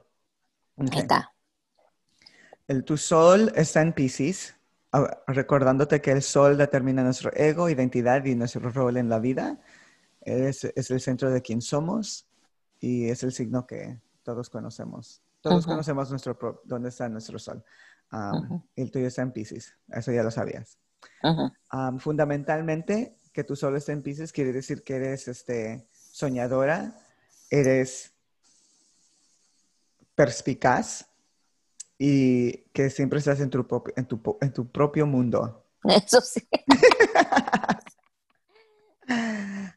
Ahí 0.77 0.99
está. 0.99 1.31
El, 2.69 2.83
tu 2.83 2.97
sol 2.97 3.51
está 3.55 3.81
en 3.81 3.93
Pisces, 3.93 4.55
recordándote 5.25 6.01
que 6.01 6.11
el 6.11 6.21
sol 6.21 6.55
determina 6.55 7.03
nuestro 7.03 7.33
ego, 7.33 7.67
identidad 7.67 8.23
y 8.25 8.35
nuestro 8.35 8.69
rol 8.69 8.97
en 8.97 9.09
la 9.09 9.17
vida. 9.17 9.59
Es, 10.21 10.65
es 10.65 10.91
el 10.91 11.01
centro 11.01 11.31
de 11.31 11.41
quién 11.41 11.63
somos 11.63 12.27
y 12.79 13.09
es 13.09 13.23
el 13.23 13.33
signo 13.33 13.65
que 13.65 13.99
todos 14.21 14.51
conocemos. 14.51 15.23
Todos 15.41 15.65
conocemos 15.65 16.11
nuestro 16.11 16.37
pro- 16.37 16.61
dónde 16.63 16.89
está 16.89 17.09
nuestro 17.09 17.39
sol. 17.39 17.63
Um. 18.11 18.61
El 18.75 18.91
tuyo 18.91 19.07
está 19.07 19.23
en 19.23 19.31
Pisces, 19.31 19.73
eso 19.87 20.11
ya 20.11 20.21
lo 20.21 20.29
sabías. 20.29 20.77
Um, 21.73 21.97
fundamentalmente, 21.97 23.17
que 23.33 23.43
tu 23.43 23.55
sol 23.55 23.77
esté 23.77 23.93
en 23.93 24.03
Pisces 24.03 24.31
quiere 24.31 24.53
decir 24.53 24.83
que 24.83 24.97
eres 24.97 25.27
este, 25.27 25.87
soñadora, 25.91 26.95
eres 27.49 28.13
perspicaz 30.13 31.08
y 32.01 32.63
que 32.71 32.89
siempre 32.89 33.19
estás 33.19 33.41
en 33.41 33.49
tu, 33.49 33.67
en 33.97 34.05
tu, 34.07 34.37
en 34.41 34.53
tu 34.53 34.71
propio 34.71 35.05
mundo. 35.05 35.65
Eso 35.83 36.21
sí. 36.21 36.47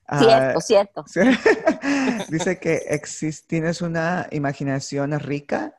Ah, 0.07 0.55
Cierto, 0.61 0.61
cierto. 0.61 1.05
sí. 1.07 1.21
Dice 2.31 2.59
que 2.59 3.00
tienes 3.47 3.83
una 3.83 4.29
imaginación 4.31 5.19
rica 5.19 5.76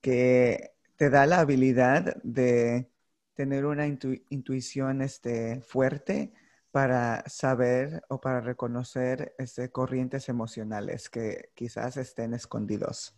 que 0.00 0.74
te 0.96 1.08
da 1.10 1.26
la 1.26 1.40
habilidad 1.40 2.16
de 2.22 2.90
tener 3.34 3.64
una 3.64 3.86
intu- 3.86 4.22
intuición 4.28 5.00
este, 5.00 5.60
fuerte 5.62 6.32
para 6.72 7.24
saber 7.26 8.02
o 8.08 8.20
para 8.20 8.40
reconocer 8.40 9.34
este, 9.38 9.70
corrientes 9.70 10.28
emocionales 10.28 11.08
que 11.08 11.50
quizás 11.54 11.96
estén 11.96 12.34
escondidos. 12.34 13.14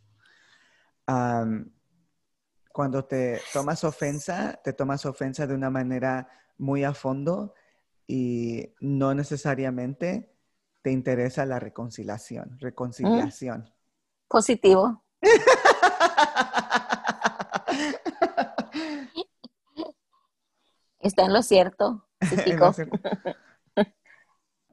Cuando 2.73 3.05
te 3.05 3.41
tomas 3.53 3.85
ofensa, 3.85 4.61
te 4.62 4.73
tomas 4.73 5.07
ofensa 5.07 5.47
de 5.47 5.55
una 5.55 5.71
manera 5.71 6.29
muy 6.59 6.85
a 6.85 6.95
fondo 6.95 7.55
y 8.07 8.75
no 8.81 9.15
necesariamente 9.15 10.35
te 10.83 10.91
interesa 10.91 11.47
la 11.47 11.59
reconciliación, 11.59 12.59
reconciliación. 12.59 13.73
Positivo. 14.29 15.05
Está 21.00 21.25
en 21.25 21.33
lo 21.33 21.43
cierto. 21.43 22.07
psíquico. 22.21 22.75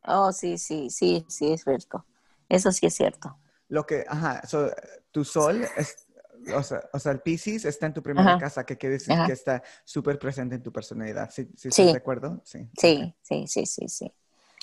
Oh, 0.09 0.31
sí, 0.31 0.57
sí, 0.57 0.89
sí, 0.89 1.25
sí, 1.27 1.51
es 1.51 1.63
cierto. 1.63 2.05
Eso 2.47 2.71
sí 2.71 2.85
es 2.85 2.95
cierto. 2.95 3.37
Lo 3.67 3.85
que, 3.85 4.05
ajá, 4.07 4.41
so, 4.47 4.71
tu 5.11 5.25
sol, 5.25 5.67
es, 5.75 6.06
o, 6.53 6.63
sea, 6.63 6.81
o 6.93 6.99
sea, 6.99 7.11
el 7.11 7.19
Pisces 7.21 7.65
está 7.65 7.85
en 7.87 7.93
tu 7.93 8.01
primera 8.03 8.31
Ajá. 8.31 8.37
casa, 8.39 8.65
que 8.65 8.77
quiere 8.77 8.93
decir 8.93 9.13
Ajá. 9.13 9.25
que 9.27 9.33
está 9.33 9.63
súper 9.83 10.17
presente 10.19 10.55
en 10.55 10.63
tu 10.63 10.71
personalidad. 10.71 11.29
¿Sí, 11.31 11.49
sí, 11.55 11.69
Sí. 11.71 11.85
de 11.91 11.97
acuerdo? 11.97 12.41
Sí. 12.45 12.69
Sí, 12.77 13.15
sí, 13.21 13.45
sí, 13.47 13.65
sí, 13.65 13.87
sí. 13.87 14.13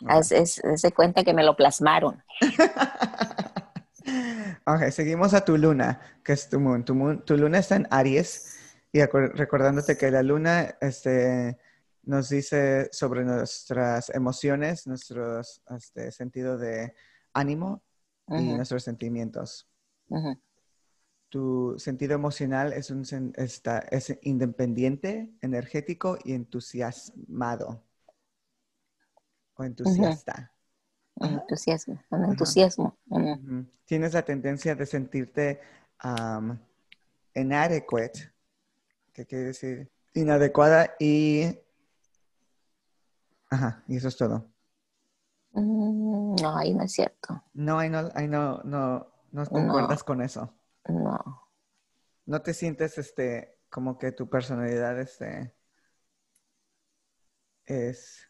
Ok. 0.05 0.11
Es, 0.21 0.33
es, 0.33 0.59
es 0.64 0.83
de 0.83 0.93
cuenta 0.93 1.23
que 1.25 1.33
me 1.35 1.45
lo 1.45 1.57
plasmaron. 1.57 2.23
Ok, 4.67 4.91
seguimos 4.91 5.35
a 5.35 5.45
tu 5.45 5.57
luna, 5.57 6.00
que 6.23 6.33
es 6.35 6.49
tu 6.49 6.61
moon. 6.61 6.85
Tu, 6.85 6.95
moon- 6.95 7.25
tu 7.25 7.37
luna 7.37 7.59
está 7.59 7.76
en 7.76 7.87
Aries 7.91 8.59
y 8.93 9.03
recordándote 9.03 9.97
que 9.97 10.11
la 10.11 10.23
luna 10.23 10.76
este, 10.81 11.59
nos 12.03 12.29
dice 12.29 12.88
sobre 12.93 13.25
nuestras 13.25 14.11
emociones, 14.11 14.87
nuestro 14.87 15.41
este, 15.41 16.11
sentido 16.12 16.59
de 16.59 16.95
ánimo 17.33 17.83
y 18.29 18.53
nuestros 18.55 18.83
sentimientos. 18.85 19.67
ujú. 20.09 20.38
Tu 21.35 21.75
sentido 21.79 22.14
emocional 22.14 22.73
es, 22.73 22.93
un, 22.93 23.03
está, 23.35 23.81
es 23.91 24.17
independiente, 24.23 25.35
energético 25.41 26.17
y 26.23 26.33
entusiasmado. 26.33 27.83
O 29.57 29.64
entusiasta. 29.64 30.53
Entusiasmo, 31.17 32.00
un 32.11 32.25
entusiasmo. 32.26 32.99
Tienes 33.85 34.14
la 34.14 34.23
tendencia 34.23 34.76
de 34.76 34.87
sentirte 34.87 35.61
um, 36.05 36.57
inadequate, 37.35 38.33
que 39.12 39.26
quiere 39.26 39.47
decir 39.47 39.91
inadecuada 40.12 40.95
y... 41.00 41.47
Ajá, 43.50 43.83
y 43.88 43.97
eso 43.97 44.07
es 44.07 44.17
todo. 44.17 44.53
Mm, 45.50 46.37
No, 46.41 46.57
ahí 46.57 46.73
no 46.73 46.85
es 46.85 46.93
cierto. 46.93 47.43
No, 47.55 47.81
ahí 47.81 47.91
no, 47.91 48.09
ahí 48.14 48.29
no, 48.29 48.62
no, 48.62 49.09
no 49.33 49.47
concuerdas 49.47 50.05
con 50.05 50.23
eso. 50.23 50.55
No. 50.88 51.49
No 52.26 52.43
te 52.43 52.55
sientes, 52.55 52.99
este, 52.99 53.59
como 53.71 53.99
que 53.99 54.12
tu 54.12 54.29
personalidad, 54.29 54.99
este, 55.00 55.55
es 57.67 58.21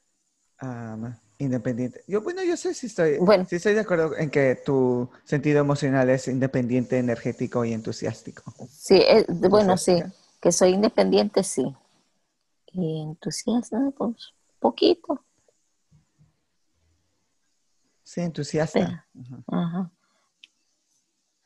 um, 0.63 1.13
independiente. 1.39 2.03
Yo, 2.07 2.23
bueno, 2.23 2.43
yo 2.43 2.57
sé 2.57 2.75
si 2.75 2.87
estoy, 2.87 3.19
Bueno. 3.19 3.45
sí 3.49 3.57
estoy 3.57 3.75
de 3.75 3.81
acuerdo 3.81 4.17
en 4.17 4.31
que 4.31 4.57
tu 4.65 5.09
sentido 5.25 5.61
emocional 5.61 6.11
es 6.11 6.29
independiente, 6.29 6.99
energético 6.99 7.65
y 7.65 7.73
entusiástico. 7.73 8.43
Sí, 8.69 8.97
eh, 8.97 9.25
de- 9.29 9.49
bueno, 9.49 9.77
sí, 9.77 9.93
Entusiasta. 9.93 10.25
que 10.41 10.53
soy 10.53 10.71
independiente, 10.71 11.43
sí. 11.45 11.75
Y 12.73 13.03
entusiasmo, 13.03 13.93
pues, 13.93 14.33
poquito. 14.59 15.25
Sí, 18.03 18.21
entusiasta. 18.21 19.07
Ajá. 19.47 19.91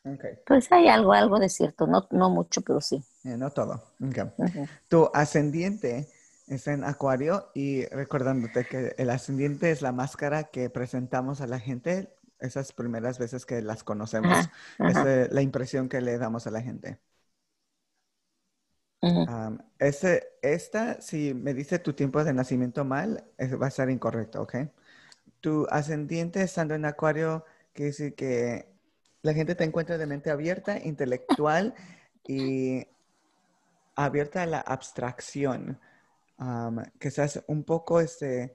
Ok. 0.05 0.25
Pues 0.45 0.73
hay 0.73 0.89
algo, 0.89 1.13
algo 1.13 1.39
de 1.39 1.49
cierto, 1.49 1.87
no, 1.87 2.09
no 2.11 2.29
mucho, 2.29 2.61
pero 2.63 2.81
sí. 2.81 3.05
Eh, 3.25 3.37
no 3.37 3.51
todo. 3.53 3.83
Ok. 4.01 4.19
Ujú. 4.39 4.69
Tu 4.89 5.11
ascendiente 5.15 6.09
está 6.47 6.73
en 6.73 6.85
Acuario 6.85 7.51
y 7.55 7.85
recordándote 7.87 8.67
que 8.67 8.95
el 8.99 9.11
ascendiente 9.11 9.71
es 9.71 9.83
la 9.83 9.93
máscara 9.93 10.45
que 10.45 10.71
presentamos 10.71 11.41
a 11.41 11.47
la 11.47 11.61
gente 11.61 12.15
esas 12.41 12.73
primeras 12.73 13.19
veces 13.19 13.45
que 13.47 13.63
las 13.63 13.85
conocemos. 13.85 14.39
Ajá, 14.39 14.53
Es 14.85 15.03
ajá. 15.03 15.05
eh, 15.05 15.29
la 15.31 15.43
impresión 15.43 15.89
que 15.89 16.01
le 16.01 16.19
damos 16.19 16.47
a 16.47 16.51
la 16.51 16.63
gente. 16.63 17.01
Ese, 19.79 20.27
esta, 20.43 21.01
si 21.01 21.35
me 21.35 21.55
dice 21.55 21.79
tu 21.79 21.93
tiempo 21.93 22.23
de 22.25 22.33
nacimiento 22.33 22.85
mal, 22.85 23.25
es- 23.39 23.61
va 23.61 23.67
a 23.69 23.71
ser 23.71 23.91
incorrecto, 23.91 24.43
¿ok? 24.43 24.57
Tu 25.41 25.67
ascendiente 25.71 26.43
estando 26.43 26.75
en 26.75 26.85
Acuario 26.87 27.45
quiere 27.75 27.91
decir 27.93 28.15
que 28.17 28.69
la 29.29 29.35
gente 29.35 29.55
te 29.55 29.65
encuentra 29.65 29.99
de 29.99 30.07
mente 30.07 30.31
abierta, 30.31 30.79
intelectual 30.79 31.75
y 32.27 32.87
abierta 33.95 34.43
a 34.43 34.47
la 34.47 34.61
abstracción. 34.61 35.79
Que 36.99 37.11
seas 37.11 37.43
un 37.47 37.63
poco, 37.65 38.01
este, 38.01 38.55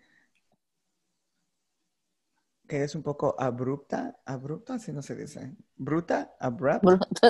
que 2.68 2.84
es 2.84 2.96
un 2.96 3.04
poco 3.04 3.36
abrupta, 3.38 4.18
abrupta, 4.26 4.80
si 4.80 4.92
no 4.92 5.04
se 5.04 5.16
dice, 5.16 5.54
bruta, 5.76 6.36
abrupt, 6.40 6.84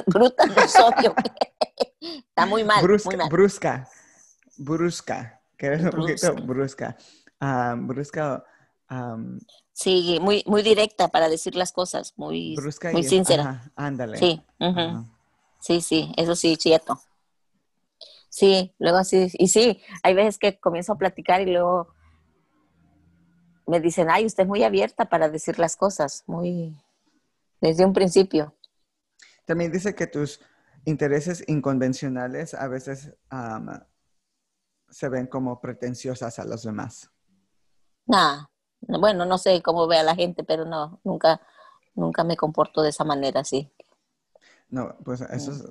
Bruta. 0.07 0.43
Está 1.99 2.45
muy 2.45 2.63
mal, 2.63 2.81
brusca, 2.83 3.09
muy 3.09 3.17
mal. 3.17 3.29
brusca, 3.29 3.89
brusca, 4.57 5.41
que 5.57 5.69
un 5.71 5.89
poquito 5.89 6.33
Brusca. 6.33 6.95
brusca, 7.41 7.75
brusca, 7.77 8.43
Sí, 9.73 10.19
muy, 10.21 10.43
muy 10.45 10.61
directa 10.61 11.07
para 11.07 11.29
decir 11.29 11.55
las 11.55 11.71
cosas, 11.71 12.13
muy, 12.15 12.55
brusca 12.55 12.91
muy 12.91 13.01
y, 13.01 13.03
sincera. 13.05 13.43
ajá, 13.43 13.71
ándale. 13.75 14.17
Sí, 14.17 14.41
sí, 15.59 15.81
sí, 15.81 16.13
eso 16.17 16.35
sí, 16.35 16.55
cierto. 16.59 17.01
Sí, 18.29 18.73
luego 18.79 18.97
así, 18.97 19.29
y 19.33 19.47
sí, 19.47 19.81
hay 20.01 20.13
veces 20.13 20.37
que 20.37 20.59
comienzo 20.59 20.93
a 20.93 20.97
platicar 20.97 21.41
y 21.41 21.51
luego 21.51 21.93
me 23.67 23.79
dicen, 23.79 24.09
ay, 24.09 24.25
usted 24.25 24.43
es 24.43 24.49
muy 24.49 24.63
abierta 24.63 25.05
para 25.05 25.29
decir 25.29 25.59
las 25.59 25.75
cosas, 25.75 26.23
muy, 26.27 26.75
desde 27.61 27.85
un 27.85 27.93
principio. 27.93 28.55
También 29.45 29.71
dice 29.71 29.95
que 29.95 30.07
tus 30.07 30.39
intereses 30.85 31.43
inconvencionales 31.47 32.53
a 32.53 32.67
veces 32.67 33.13
se 34.89 35.09
ven 35.09 35.27
como 35.27 35.59
pretenciosas 35.61 36.39
a 36.39 36.45
los 36.45 36.63
demás. 36.63 37.09
Nah, 38.05 38.45
bueno, 38.87 39.25
no 39.25 39.37
sé 39.37 39.61
cómo 39.61 39.87
ve 39.87 39.97
a 39.97 40.03
la 40.03 40.15
gente, 40.15 40.43
pero 40.43 40.65
no, 40.65 40.99
nunca, 41.03 41.41
nunca 41.95 42.23
me 42.23 42.37
comporto 42.37 42.81
de 42.81 42.89
esa 42.89 43.03
manera, 43.03 43.43
sí. 43.43 43.71
No, 44.69 44.95
pues 45.03 45.21
eso 45.21 45.51
es, 45.51 45.63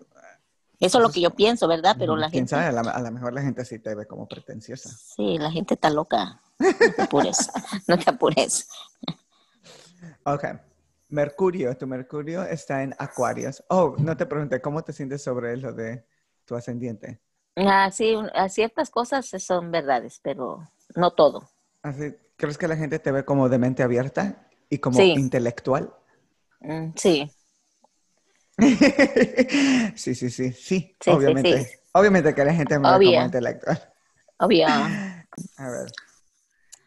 Eso 0.80 0.98
es 0.98 1.02
lo 1.02 1.10
que 1.10 1.20
yo 1.20 1.30
pienso, 1.30 1.66
¿verdad? 1.68 1.96
Pero 1.98 2.16
la 2.16 2.30
gente, 2.30 2.50
sabe, 2.50 2.66
a 2.66 3.00
lo 3.00 3.10
mejor 3.10 3.32
la 3.32 3.42
gente 3.42 3.64
sí 3.64 3.78
te 3.78 3.94
ve 3.94 4.06
como 4.06 4.26
pretenciosa. 4.28 4.88
sí, 4.90 5.38
la 5.38 5.50
gente 5.50 5.74
está 5.74 5.90
loca. 5.90 6.40
No 6.58 6.92
te 6.94 7.02
apures, 7.02 7.50
no 7.88 7.98
te 7.98 8.10
apures. 8.10 8.68
Ok. 10.24 10.44
Mercurio, 11.08 11.76
tu 11.76 11.86
Mercurio 11.86 12.42
está 12.42 12.82
en 12.82 12.94
Acuarios. 12.98 13.62
Oh, 13.68 13.94
no 13.98 14.16
te 14.16 14.24
pregunté, 14.24 14.62
¿cómo 14.62 14.82
te 14.82 14.92
sientes 14.94 15.22
sobre 15.22 15.56
lo 15.58 15.72
de 15.72 16.06
tu 16.46 16.54
ascendiente? 16.54 17.20
Ah, 17.56 17.90
sí, 17.90 18.16
ciertas 18.48 18.88
cosas 18.88 19.26
son 19.26 19.70
verdades, 19.70 20.20
pero 20.22 20.66
no 20.96 21.10
todo. 21.10 21.50
Así, 21.82 22.14
¿Crees 22.42 22.58
que 22.58 22.66
la 22.66 22.76
gente 22.76 22.98
te 22.98 23.12
ve 23.12 23.24
como 23.24 23.48
de 23.48 23.56
mente 23.56 23.84
abierta 23.84 24.48
y 24.68 24.78
como 24.78 24.98
Sí. 24.98 25.12
intelectual? 25.14 25.94
Mm, 26.60 26.88
sí, 26.96 27.30
sí, 29.94 30.16
sí, 30.16 30.28
sí, 30.28 30.52
sí, 30.52 30.96
sí, 31.00 31.10
obviamente. 31.12 31.64
sí. 31.64 31.70
Obviamente 31.92 32.34
que 32.34 32.44
la 32.44 32.52
gente 32.52 32.80
me 32.80 32.88
ve 32.90 32.96
Obvio. 32.96 33.12
como 33.12 33.24
intelectual. 33.26 33.92
obvio. 34.40 34.66
A 34.66 35.68
ver. 35.70 35.92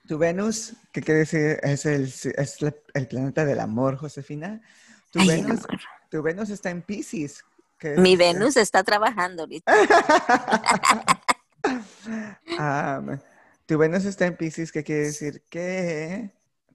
Tu 0.05 0.17
Venus, 0.17 0.73
¿qué 0.91 1.01
quiere 1.01 1.21
decir? 1.21 1.57
Es 1.63 1.85
el, 1.85 2.03
es 2.03 2.61
la- 2.61 2.75
el 2.93 3.07
planeta 3.07 3.45
del 3.45 3.61
amor, 3.61 3.95
Josefina. 3.95 4.61
Tu, 5.09 5.21
Ay, 5.21 5.27
Venus, 5.29 5.63
amor. 5.65 5.79
tu 6.11 6.21
Venus 6.21 6.49
está 6.49 6.69
en 6.69 6.81
Pisces. 6.81 7.45
es, 7.79 7.99
Mi 8.01 8.17
Venus 8.17 8.57
está 8.57 8.83
trabajando 8.83 9.43
ahorita. 9.43 9.73
Am, 12.59 13.17
tu 13.65 13.77
Venus 13.77 14.05
está 14.05 14.25
en 14.25 14.37
Pisces, 14.37 14.71
¿qué 14.71 14.83
quiere 14.83 15.01
decir? 15.03 15.43
Que 15.49 16.31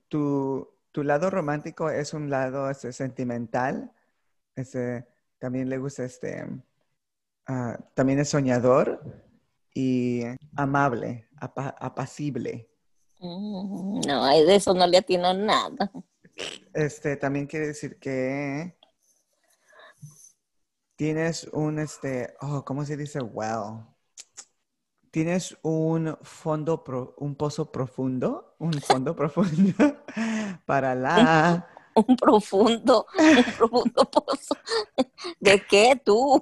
tu, 0.09 0.69
tu 0.91 1.03
lado 1.03 1.29
romántico 1.29 1.89
es 1.89 2.13
un 2.13 2.29
lado 2.29 2.69
este, 2.69 2.91
sentimental. 2.93 3.91
Este, 4.55 5.07
también 5.39 5.69
le 5.69 5.77
gusta 5.77 6.03
este. 6.03 6.45
ah, 7.47 7.77
también 7.93 8.19
es 8.19 8.29
soñador 8.29 9.01
y 9.73 10.23
amable, 10.55 11.27
apa- 11.37 11.75
apacible. 11.79 12.69
Mm, 13.19 14.01
No, 14.07 14.27
de 14.27 14.55
eso 14.55 14.73
no 14.73 14.85
le 14.87 14.97
atino 14.97 15.33
nada. 15.33 15.91
Este, 16.73 17.15
también 17.17 17.45
quiere 17.47 17.67
decir 17.67 17.97
que 17.99 18.75
tienes 20.95 21.45
un, 21.53 21.79
este, 21.79 22.33
oh, 22.41 22.63
¿cómo 22.65 22.85
se 22.85 22.97
dice? 22.97 23.21
Well. 23.21 23.85
Tienes 25.11 25.57
un 25.61 26.17
fondo, 26.21 26.83
pro- 26.83 27.15
un 27.17 27.35
pozo 27.35 27.71
profundo, 27.71 28.55
un 28.59 28.71
fondo 28.73 29.15
profundo 29.15 29.73
para 30.65 30.95
la, 30.95 31.67
Un 31.93 32.15
profundo, 32.15 33.05
un 33.19 33.43
profundo 33.43 34.05
pozo. 34.09 34.55
¿De 35.41 35.61
qué 35.67 35.99
tú? 36.03 36.41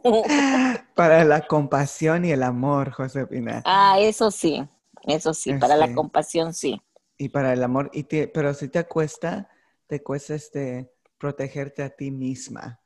para 0.96 1.24
la 1.24 1.48
compasión 1.48 2.24
y 2.26 2.32
el 2.32 2.44
amor, 2.44 2.92
Josefina. 2.92 3.64
Ah, 3.66 3.98
eso 4.00 4.30
sí, 4.30 4.64
eso 5.08 5.34
sí, 5.34 5.54
para 5.54 5.76
la 5.76 5.92
compasión 5.96 6.54
sí. 6.54 6.80
Y 7.18 7.30
para 7.30 7.52
el 7.54 7.64
amor, 7.64 7.90
y 7.94 8.04
te- 8.04 8.28
pero 8.28 8.54
si 8.54 8.68
te 8.70 8.86
cuesta, 8.86 9.50
te 9.88 10.04
cuesta 10.04 10.36
este, 10.36 10.92
protegerte 11.18 11.82
a 11.82 11.90
ti 11.90 12.12
misma. 12.12 12.80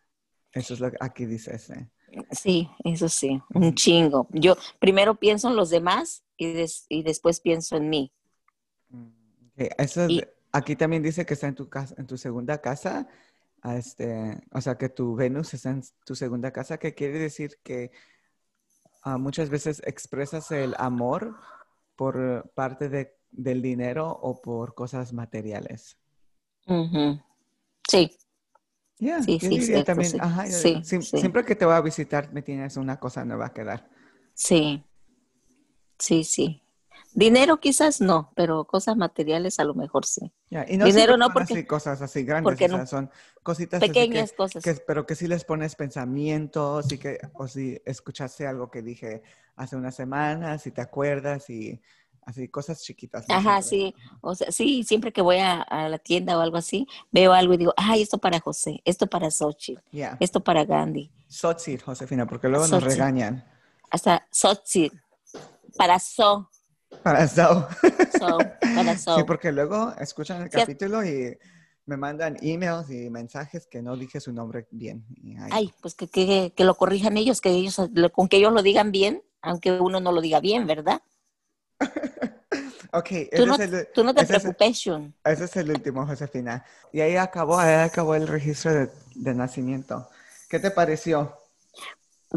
Eso 0.54 0.74
es 0.74 0.80
lo 0.80 0.90
que 0.90 0.98
aquí 1.02 1.26
dice 1.26 1.56
este. 1.56 1.90
Sí, 2.32 2.70
eso 2.84 3.10
sí, 3.10 3.42
un 3.54 3.74
chingo. 3.76 4.28
Yo 4.32 4.56
primero 4.80 5.16
pienso 5.16 5.50
en 5.50 5.56
los 5.56 5.70
demás 5.70 6.24
y, 6.38 6.54
des- 6.54 6.86
y 6.90 7.04
después 7.04 7.40
pienso 7.40 7.76
en 7.78 7.90
mí. 7.90 8.12
Ok, 8.92 9.72
eso 9.78 10.04
es 10.04 10.10
Y- 10.12 10.20
de- 10.22 10.34
aquí 10.52 10.76
también 10.76 11.04
dice 11.04 11.26
que 11.26 11.34
está 11.34 11.48
en 11.48 11.56
tu 11.56 11.70
casa, 11.70 11.96
en 11.98 12.08
tu 12.08 12.18
segunda 12.18 12.60
casa, 12.62 13.08
este, 13.64 14.42
o 14.52 14.62
sea 14.62 14.78
que 14.78 14.90
tu 14.90 15.16
Venus 15.16 15.54
está 15.54 15.72
en 15.72 15.84
tu 16.06 16.16
segunda 16.16 16.52
casa, 16.52 16.78
que 16.78 16.94
quiere 16.94 17.18
decir 17.20 17.58
que 17.64 17.92
ah, 19.04 19.18
muchas 19.18 19.50
veces 19.50 19.82
expresas 19.86 20.52
el 20.52 20.76
amor 20.78 21.36
por 21.96 22.50
parte 22.56 22.90
de- 22.90 23.16
del 23.32 23.62
dinero 23.62 24.10
o 24.10 24.42
por 24.42 24.74
cosas 24.76 25.14
materiales. 25.14 25.98
Sí, 27.90 28.18
Yeah, 29.00 29.22
Sí, 29.24 29.34
yo 29.34 29.40
sí, 29.40 29.50
diría 29.50 29.66
cierto, 29.66 29.86
también, 29.86 30.12
sí. 30.12 30.18
ajá, 30.22 30.46
yo- 30.48 30.52
Sí, 30.54 30.76
siem- 30.84 31.02
sí. 31.02 31.18
siempre 31.18 31.44
que 31.44 31.56
te 31.56 31.66
voy 31.66 31.74
a 31.76 31.82
visitar 31.82 32.32
me 32.32 32.42
tienes 32.42 32.78
una 32.78 33.00
cosa 33.00 33.26
nueva 33.26 33.52
que 33.54 33.64
dar. 33.64 33.90
sí, 34.34 34.84
sí, 36.00 36.24
sí. 36.24 36.60
Dinero 37.16 37.60
quizás 37.60 38.02
no, 38.02 38.32
pero 38.36 38.66
cosas 38.66 38.98
materiales 38.98 39.60
a 39.60 39.64
lo 39.66 39.76
mejor 39.76 40.04
sí. 40.06 40.32
Y 40.68 40.78
no 40.78 40.86
Dinero 40.86 41.16
no, 41.16 41.30
porque- 41.32 41.54
así 41.54 41.64
cosas 41.66 42.02
así 42.02 42.24
grandes, 42.24 42.50
porque 42.52 42.66
o 42.66 42.70
sea, 42.70 42.78
no- 42.80 42.88
son 42.88 43.12
cositas 43.44 43.80
que- 43.82 43.88
Pequeñas 43.88 44.34
cosas. 44.34 44.64
que- 44.64 44.74
pero 44.88 45.06
que 45.06 45.14
sí 45.16 45.28
les 45.28 45.44
pones 45.46 45.76
pensamientos 45.76 46.92
y 46.92 46.98
que, 46.98 47.20
o 47.34 47.48
si 47.48 47.80
escuchaste 47.86 48.48
algo 48.48 48.72
que 48.72 48.82
dije 48.82 49.22
hace 49.56 49.76
una 49.76 49.92
semana, 49.92 50.58
si 50.58 50.72
te 50.72 50.82
acuerdas 50.82 51.50
y 51.52 51.80
así 52.26 52.48
cosas 52.48 52.82
chiquitas. 52.84 53.28
¿no? 53.28 53.36
Ajá, 53.36 53.62
sí. 53.62 53.94
O 54.22 54.36
sea, 54.36 54.52
sí, 54.52 54.84
siempre 54.84 55.12
que 55.12 55.22
voy 55.22 55.38
a, 55.38 55.62
a 55.62 55.90
la 55.90 55.98
tienda 56.00 56.38
o 56.38 56.42
algo 56.42 56.58
así, 56.58 56.88
veo 57.12 57.34
algo 57.34 57.54
y 57.54 57.58
digo, 57.58 57.74
ay, 57.78 58.02
esto 58.02 58.18
para 58.18 58.40
José, 58.40 58.82
esto 58.86 59.08
para 59.08 59.30
Xochitl, 59.32 59.82
esto 60.20 60.40
para 60.44 60.66
Gandhi, 60.66 61.12
Sotzil, 61.28 61.82
Josefina, 61.82 62.26
porque 62.28 62.48
luego 62.48 62.64
nos 62.68 62.82
Xochitl. 62.84 62.90
regañan. 63.00 63.46
hasta 63.90 64.28
Xochitl, 64.32 64.98
para 65.78 66.00
So, 66.00 66.50
Para 67.02 67.24
eso. 67.24 67.68
So, 68.20 68.38
para 68.76 68.98
So. 68.98 69.18
Sí, 69.18 69.24
porque 69.26 69.52
luego 69.52 69.94
escuchan 70.00 70.42
el 70.44 70.52
Sí. 70.52 70.58
capítulo 70.60 71.04
y 71.04 71.38
me 71.86 71.98
mandan 71.98 72.38
emails 72.42 72.90
y 72.92 73.10
mensajes 73.10 73.66
que 73.68 73.82
no 73.82 73.98
dije 73.98 74.20
su 74.22 74.32
nombre 74.32 74.68
bien. 74.72 75.04
Ay, 75.52 75.74
pues 75.82 75.96
que, 75.96 76.08
que, 76.08 76.54
que 76.56 76.64
lo 76.64 76.76
corrijan 76.76 77.18
ellos, 77.18 77.42
que 77.42 77.50
ellos, 77.50 77.82
con 78.14 78.28
que 78.30 78.38
ellos 78.38 78.54
lo 78.54 78.62
digan 78.62 78.92
bien, 78.92 79.22
aunque 79.42 79.72
uno 79.74 80.00
no 80.00 80.12
lo 80.14 80.22
diga 80.22 80.40
bien, 80.40 80.66
¿verdad? 80.66 81.02
Ok, 82.96 83.08
Tú 83.10 83.16
ese 83.32 83.46
no, 83.48 83.56
es 83.56 83.60
el- 83.62 83.88
tú 83.94 84.04
no 84.04 84.14
te 84.14 84.22
ese 84.22 84.36
es- 84.36 84.42
preocupes, 84.44 84.78
Shun. 84.78 85.16
Ese 85.24 85.46
es 85.46 85.56
el 85.58 85.72
último, 85.72 86.06
Josefina. 86.06 86.64
Y 86.92 87.02
ahí 87.02 87.16
acabó, 87.18 87.58
ahí 87.58 87.74
acabó 87.74 88.14
el 88.14 88.28
registro 88.28 88.72
de, 88.72 88.90
de 89.16 89.34
nacimiento. 89.34 90.08
¿Qué 90.48 90.60
te 90.60 90.70
pareció? 90.70 91.36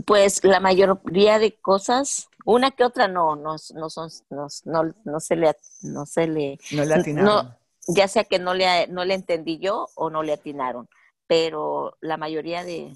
Pues 0.07 0.43
la 0.45 0.61
mayoría 0.61 1.39
de 1.39 1.59
cosas, 1.61 2.29
una 2.47 2.71
que 2.71 2.85
otra 2.85 3.07
no, 3.09 3.37
no, 3.37 3.57
no 3.75 3.91
son, 3.91 4.11
no, 4.31 4.47
no, 4.65 4.95
no 5.05 5.21
se 5.21 5.37
le, 5.37 5.55
no 5.83 6.07
se 6.07 6.27
le, 6.27 6.59
No 6.71 6.85
le 6.87 6.95
atinaron. 6.95 7.55
ya 7.89 8.09
sea 8.09 8.25
que 8.25 8.39
no 8.39 8.55
le, 8.55 8.87
no 8.89 9.05
le 9.05 9.13
entendí 9.15 9.59
yo 9.59 9.89
o 9.95 10.09
no 10.09 10.23
le 10.23 10.33
atinaron, 10.33 10.89
pero 11.27 11.99
la 12.01 12.17
mayoría 12.17 12.65
de, 12.65 12.95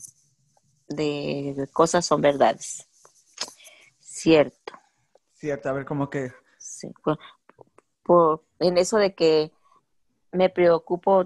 de 0.89 1.69
cosas 1.75 2.07
son 2.07 2.23
verdades. 2.23 2.87
Cierto. 3.99 4.73
Cierto, 5.35 5.69
a 5.69 5.73
ver, 5.73 5.85
como 5.85 6.09
que... 6.09 6.33
En 8.59 8.79
eso 8.79 8.99
de 8.99 9.15
que 9.15 9.53
me 10.33 10.49
preocupo 10.49 11.25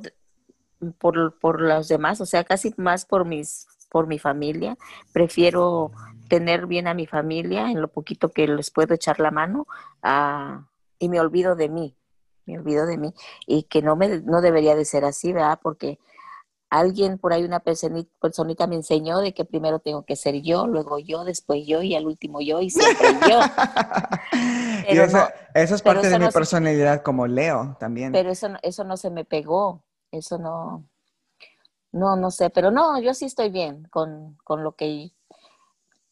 por, 0.98 1.38
por 1.38 1.60
los 1.60 1.88
demás, 1.88 2.20
o 2.20 2.26
sea, 2.26 2.44
casi 2.44 2.74
más 2.76 3.06
por 3.06 3.24
mis, 3.24 3.66
por 3.90 4.06
mi 4.06 4.18
familia. 4.18 4.76
Prefiero 5.12 5.92
tener 6.28 6.66
bien 6.66 6.88
a 6.88 6.94
mi 6.94 7.06
familia 7.06 7.70
en 7.70 7.80
lo 7.80 7.88
poquito 7.88 8.30
que 8.30 8.48
les 8.48 8.70
puedo 8.70 8.94
echar 8.94 9.20
la 9.20 9.30
mano 9.30 9.66
ah, 10.02 10.66
y 10.98 11.08
me 11.08 11.20
olvido 11.20 11.54
de 11.54 11.68
mí, 11.68 11.96
me 12.46 12.58
olvido 12.58 12.86
de 12.86 12.98
mí 12.98 13.14
y 13.46 13.64
que 13.64 13.82
no 13.82 13.94
me 13.94 14.20
no 14.20 14.40
debería 14.40 14.74
de 14.74 14.84
ser 14.84 15.04
así, 15.04 15.32
¿verdad? 15.32 15.60
Porque 15.62 15.98
alguien 16.78 17.18
por 17.18 17.32
ahí 17.32 17.44
una 17.44 17.60
personi- 17.62 18.08
personita 18.20 18.66
me 18.66 18.76
enseñó 18.76 19.18
de 19.18 19.32
que 19.34 19.44
primero 19.44 19.78
tengo 19.78 20.04
que 20.04 20.16
ser 20.16 20.40
yo, 20.42 20.66
luego 20.66 20.98
yo, 20.98 21.24
después 21.24 21.66
yo 21.66 21.82
y 21.82 21.94
al 21.94 22.06
último 22.06 22.40
yo 22.40 22.60
y 22.60 22.70
siempre 22.70 23.08
yo. 23.28 23.38
y 24.88 24.98
eso, 24.98 25.18
no- 25.18 25.28
eso 25.54 25.74
es 25.74 25.82
parte 25.82 26.08
de 26.08 26.18
mi 26.18 26.24
no 26.26 26.30
se- 26.30 26.38
personalidad 26.38 27.02
como 27.02 27.26
Leo 27.26 27.76
también. 27.78 28.12
pero 28.12 28.30
eso, 28.30 28.48
eso 28.62 28.84
no 28.84 28.96
se 28.96 29.10
me 29.10 29.24
pegó, 29.24 29.82
eso 30.10 30.38
no, 30.38 30.84
no, 31.92 32.16
no 32.16 32.30
sé, 32.30 32.50
pero 32.50 32.70
no, 32.70 32.98
yo 33.00 33.14
sí 33.14 33.26
estoy 33.26 33.50
bien 33.50 33.84
con, 33.90 34.36
con 34.44 34.64
lo 34.64 34.72
que, 34.72 35.12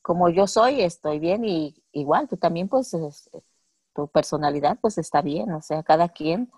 como 0.01 0.29
yo 0.29 0.46
soy, 0.46 0.83
estoy 0.83 1.18
bien 1.18 1.44
y 1.44 1.83
igual 1.92 2.29
tú 2.29 2.37
también, 2.37 2.68
pues, 2.68 2.94
es- 2.94 3.31
tu 3.94 4.09
personalidad, 4.09 4.79
pues, 4.81 4.96
está 4.96 5.20
bien, 5.20 5.53
o 5.53 5.61
sea, 5.61 5.83
cada 5.83 6.09
quien 6.09 6.51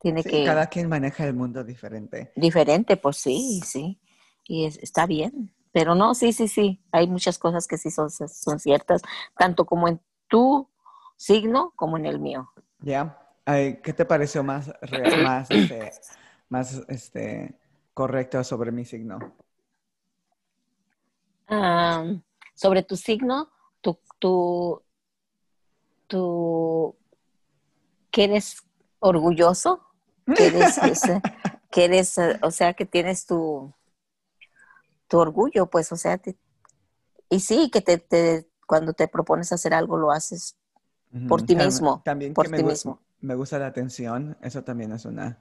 tiene 0.00 0.22
Sí, 0.22 0.26
que, 0.26 0.42
cada 0.42 0.68
quien 0.68 0.88
maneja 0.88 1.26
el 1.26 1.34
mundo 1.34 1.64
diferente. 1.64 2.32
diferente, 2.34 2.96
pues 2.96 3.16
sí, 3.18 3.60
sí, 3.64 4.00
y 4.44 4.64
es- 4.66 4.78
está 4.78 5.06
bien, 5.06 5.54
pero 5.72 5.94
no, 5.94 6.14
sí, 6.14 6.32
sí, 6.32 6.48
sí, 6.48 6.82
hay 6.92 7.06
muchas 7.08 7.38
cosas 7.38 7.66
que 7.66 7.78
sí 7.78 7.90
son, 7.90 8.10
son 8.10 8.58
ciertas, 8.58 9.02
tanto 9.36 9.66
como 9.66 9.88
en 9.88 10.00
tu 10.28 10.68
signo 11.16 11.72
como 11.76 11.96
en 11.98 12.06
el 12.06 12.18
mío. 12.20 12.50
¿Ya? 12.80 13.18
Ay, 13.44 13.80
¿Qué 13.82 13.92
te 13.92 14.04
pareció 14.04 14.42
más, 14.42 14.72
más, 15.16 15.50
este, 15.50 15.90
más 16.48 16.82
este, 16.88 17.58
correcto 17.94 18.42
sobre 18.44 18.72
mi 18.72 18.84
signo? 18.84 19.18
Ah, 21.48 22.04
sobre 22.54 22.82
tu 22.82 22.96
signo, 22.96 23.50
tu, 23.82 23.98
tu, 24.18 24.82
tu, 26.08 26.96
que 28.10 28.24
eres 28.24 28.62
orgulloso, 28.98 29.80
que 30.34 30.46
eres, 30.48 30.78
ese- 30.78 31.24
que 31.70 31.84
eres, 31.86 32.18
eh, 32.18 32.38
o 32.42 32.50
sea, 32.50 32.74
que 32.74 32.86
tienes 32.86 33.26
tu, 33.26 33.74
tu 35.08 35.18
orgullo, 35.18 35.68
pues, 35.68 35.90
o 35.92 35.96
sea, 35.96 36.18
te- 36.18 36.38
y 37.30 37.40
sí, 37.40 37.70
que 37.72 37.80
te, 37.82 37.98
te- 37.98 38.48
cuando 38.66 38.92
te 38.94 39.08
propones 39.08 39.52
hacer 39.52 39.74
algo 39.74 39.98
lo 39.98 40.12
haces 40.12 40.56
por 41.26 41.42
ti 41.42 41.56
mismo, 41.56 42.04
También 42.04 42.34
por 42.34 42.46
que 42.46 42.48
me, 42.48 42.58
ti 42.58 42.64
mismo. 42.64 43.02
me 43.20 43.34
gusta 43.34 43.58
la 43.58 43.66
atención, 43.66 44.36
eso 44.42 44.64
también 44.64 44.92
es 44.92 45.04
una, 45.04 45.38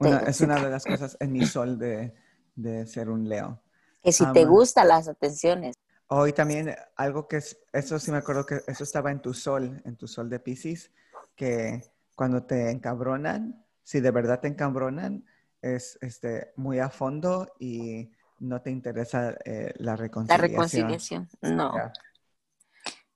Te- 0.00 0.10
una- 0.10 0.20
es 0.20 0.42
una 0.42 0.60
de 0.60 0.70
las 0.70 0.86
cosas 0.86 1.16
en 1.20 1.32
mi 1.32 1.44
sol 1.44 1.78
de, 1.78 2.14
de 2.56 2.86
ser 2.86 3.10
un 3.10 3.28
Leo. 3.28 3.62
que 4.02 4.10
si 4.12 4.26
te 4.26 4.46
Ama. 4.46 4.46
gustan 4.46 4.88
las 4.88 5.06
atenciones. 5.06 5.76
Hoy 6.08 6.32
también 6.32 6.74
algo 6.96 7.26
que 7.28 7.38
es, 7.38 7.58
eso 7.72 7.98
sí 7.98 8.10
me 8.10 8.18
acuerdo 8.18 8.46
que 8.46 8.62
eso 8.66 8.84
estaba 8.84 9.10
en 9.10 9.20
tu 9.20 9.34
sol, 9.34 9.82
en 9.84 9.96
tu 9.96 10.06
sol 10.06 10.30
de 10.30 10.38
Pisces, 10.40 10.92
que 11.34 11.82
cuando 12.14 12.44
te 12.44 12.70
encabronan, 12.70 13.65
si 13.86 14.00
de 14.00 14.10
verdad 14.10 14.40
te 14.40 14.48
encabronan, 14.48 15.24
es 15.62 15.96
este, 16.00 16.52
muy 16.56 16.80
a 16.80 16.90
fondo 16.90 17.52
y 17.60 18.10
no 18.40 18.60
te 18.60 18.72
interesa 18.72 19.36
eh, 19.44 19.74
la 19.76 19.94
reconciliación. 19.94 20.40
La 20.40 20.48
reconciliación, 20.48 21.28
no. 21.40 21.72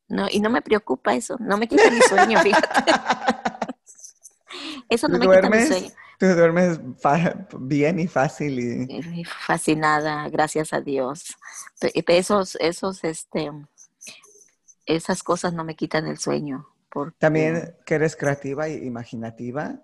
No, 0.06 0.28
y 0.30 0.38
no 0.38 0.48
me 0.48 0.62
preocupa 0.62 1.12
eso, 1.12 1.36
no 1.40 1.58
me 1.58 1.66
quita 1.66 1.90
mi 1.90 2.00
sueño, 2.02 2.38
fíjate. 2.42 2.92
eso 4.88 5.08
no 5.08 5.18
me 5.18 5.26
quita 5.26 5.50
mi 5.50 5.66
sueño. 5.66 5.90
Tú 6.20 6.26
duermes 6.26 6.78
bien 7.58 7.98
y 7.98 8.06
fácil 8.06 8.60
y... 8.60 9.24
Fascinada, 9.24 10.28
gracias 10.28 10.72
a 10.72 10.80
Dios. 10.80 11.36
Esos, 11.80 12.56
esos, 12.60 13.02
este, 13.02 13.50
esas 14.86 15.24
cosas 15.24 15.52
no 15.52 15.64
me 15.64 15.74
quitan 15.74 16.06
el 16.06 16.18
sueño. 16.18 16.68
También 17.18 17.76
que 17.84 17.96
eres 17.96 18.14
creativa 18.14 18.68
e 18.68 18.84
imaginativa. 18.84 19.80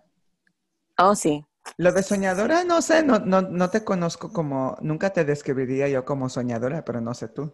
Oh, 0.99 1.15
sí. 1.15 1.45
Lo 1.77 1.93
de 1.93 2.03
soñadora, 2.03 2.65
no 2.65 2.81
sé, 2.81 3.03
no, 3.03 3.19
no, 3.19 3.43
no 3.43 3.71
te 3.71 3.85
conozco 3.85 4.33
como, 4.33 4.77
nunca 4.81 5.11
te 5.11 5.25
describiría 5.25 5.89
yo 5.89 6.05
como 6.05 6.29
soñadora, 6.29 6.85
pero 6.85 7.01
no 7.01 7.13
sé 7.15 7.29
tú. 7.29 7.53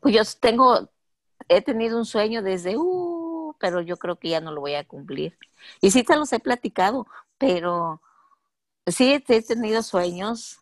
Pues 0.00 0.14
yo 0.14 0.22
tengo, 0.40 0.90
he 1.48 1.62
tenido 1.62 1.98
un 1.98 2.06
sueño 2.06 2.42
desde, 2.42 2.76
uh, 2.76 3.54
pero 3.60 3.80
yo 3.80 3.98
creo 3.98 4.16
que 4.16 4.30
ya 4.30 4.40
no 4.40 4.52
lo 4.52 4.60
voy 4.60 4.74
a 4.74 4.86
cumplir. 4.86 5.38
Y 5.80 5.90
sí 5.90 6.02
te 6.02 6.16
los 6.16 6.32
he 6.32 6.40
platicado, 6.40 7.06
pero 7.38 8.00
sí 8.86 9.12
he 9.12 9.42
tenido 9.42 9.82
sueños, 9.82 10.60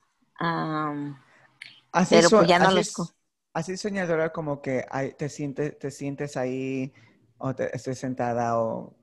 así 1.92 2.14
pero 2.14 2.30
pues 2.30 2.48
ya 2.48 2.58
no 2.58 2.70
los... 2.70 3.14
Así 3.52 3.76
soñadora 3.76 4.32
como 4.32 4.60
que 4.60 4.84
te, 5.16 5.28
sientes, 5.28 5.78
te 5.78 5.92
sientes 5.92 6.36
ahí 6.36 6.92
o 7.38 7.54
te, 7.54 7.74
estés 7.74 7.98
sentada 7.98 8.58
o 8.58 8.96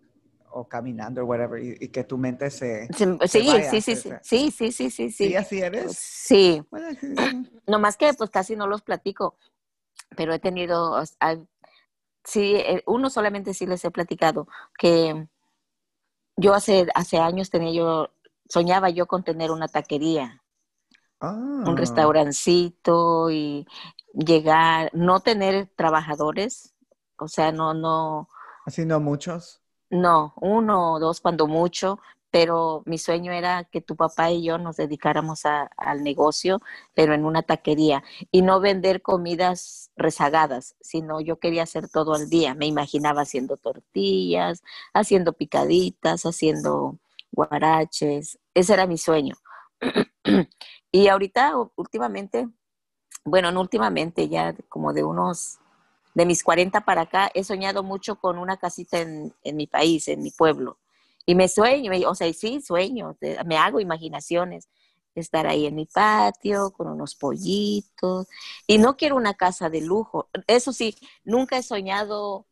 o 0.54 0.68
caminando 0.68 1.22
o 1.22 1.26
whatever 1.26 1.62
y, 1.64 1.88
que 1.90 2.04
tu 2.04 2.18
mente 2.18 2.50
se, 2.50 2.88
sí, 2.88 3.18
sí, 3.28 3.82
sí, 3.82 3.82
sí, 3.82 3.96
sí, 4.22 4.52
sí, 4.52 4.72
sí, 4.72 4.90
sí, 4.92 5.12
sí, 5.12 5.36
así 5.36 5.60
eres. 5.60 5.98
Sí. 5.98 6.62
No 7.68 7.80
más 7.80 7.98
que 7.98 8.14
pues 8.14 8.30
casi 8.30 8.56
no 8.56 8.68
los 8.68 8.82
platico, 8.82 9.38
pero 10.16 10.34
he 10.34 10.40
tenido 10.40 11.02
sí, 12.24 12.56
eh, 12.56 12.84
uno 12.86 13.10
solamente 13.10 13.54
sí 13.54 13.66
les 13.66 13.84
he 13.86 13.92
platicado 13.92 14.48
que 14.78 15.28
yo 16.38 16.54
hace 16.54 16.88
hace 16.96 17.18
años 17.18 17.50
tenía 17.50 17.72
yo 17.72 18.10
soñaba 18.52 18.90
yo 18.90 19.08
con 19.08 19.24
tener 19.24 19.52
una 19.52 19.68
taquería. 19.68 20.44
Oh. 21.20 21.28
Un 21.30 21.78
restaurancito 21.78 23.30
y 23.30 23.68
llegar, 24.14 24.90
no 24.94 25.20
tener 25.20 25.68
trabajadores, 25.76 26.74
o 27.18 27.28
sea, 27.28 27.52
no, 27.52 27.74
no. 27.74 28.28
Así 28.66 28.86
no 28.86 29.00
muchos. 29.00 29.62
No, 29.92 30.34
uno 30.38 30.94
o 30.94 31.00
dos 31.00 31.20
cuando 31.20 31.48
mucho, 31.48 32.00
pero 32.32 32.82
mi 32.86 32.98
sueño 32.98 33.34
era 33.34 33.66
que 33.66 33.82
tu 33.82 33.98
papá 33.98 34.32
y 34.32 34.44
yo 34.44 34.58
nos 34.58 34.78
dedicáramos 34.78 35.44
al 35.46 36.04
negocio, 36.04 36.62
pero 36.94 37.14
en 37.14 37.26
una 37.26 37.44
taquería, 37.44 38.02
y 38.32 38.42
no 38.42 38.62
vender 38.62 39.02
comidas 39.02 39.92
rezagadas, 39.98 40.76
sino 40.80 41.20
yo 41.20 41.40
quería 41.40 41.64
hacer 41.64 41.90
todo 41.90 42.16
el 42.16 42.30
día. 42.30 42.56
Me 42.56 42.68
imaginaba 42.68 43.24
haciendo 43.24 43.58
tortillas, 43.58 44.64
haciendo 44.94 45.34
picaditas, 45.34 46.26
haciendo 46.26 46.98
guaraches. 47.34 48.40
Ese 48.54 48.74
era 48.74 48.88
mi 48.88 48.98
sueño. 48.98 49.36
y 50.92 51.08
ahorita, 51.10 51.54
últimamente, 51.76 52.48
bueno, 53.26 53.52
no 53.52 53.62
últimamente, 53.62 54.30
ya 54.30 54.56
como 54.70 54.94
de 54.94 55.04
unos 55.04 55.61
de 56.14 56.26
mis 56.26 56.44
40 56.44 56.82
para 56.82 57.02
acá, 57.02 57.32
he 57.34 57.44
soñado 57.44 57.84
mucho 57.84 58.18
con 58.18 58.38
una 58.38 58.58
casita 58.58 59.00
en, 59.00 59.34
mi 59.44 59.68
país, 59.68 60.08
en 60.08 60.22
mi 60.22 60.32
pueblo. 60.32 60.78
Y 61.26 61.36
me 61.36 61.48
sueño, 61.48 61.92
o 62.10 62.16
sea, 62.16 62.32
sí, 62.34 62.62
sueño, 62.62 63.16
me 63.46 63.58
hago 63.58 63.80
imaginaciones. 63.80 64.68
Estar 65.14 65.46
ahí 65.46 65.66
en 65.66 65.76
mi 65.76 65.86
patio 65.86 66.72
con 66.72 66.88
unos 66.88 67.16
pollitos. 67.16 68.28
Y 68.66 68.78
no 68.78 68.96
quiero 68.96 69.18
una 69.18 69.34
casa 69.34 69.70
de 69.70 69.82
lujo. 69.82 70.30
Eso 70.48 70.72
sí, 70.72 70.96
nunca 71.24 71.58
he 71.58 71.64
soñado 71.64 72.46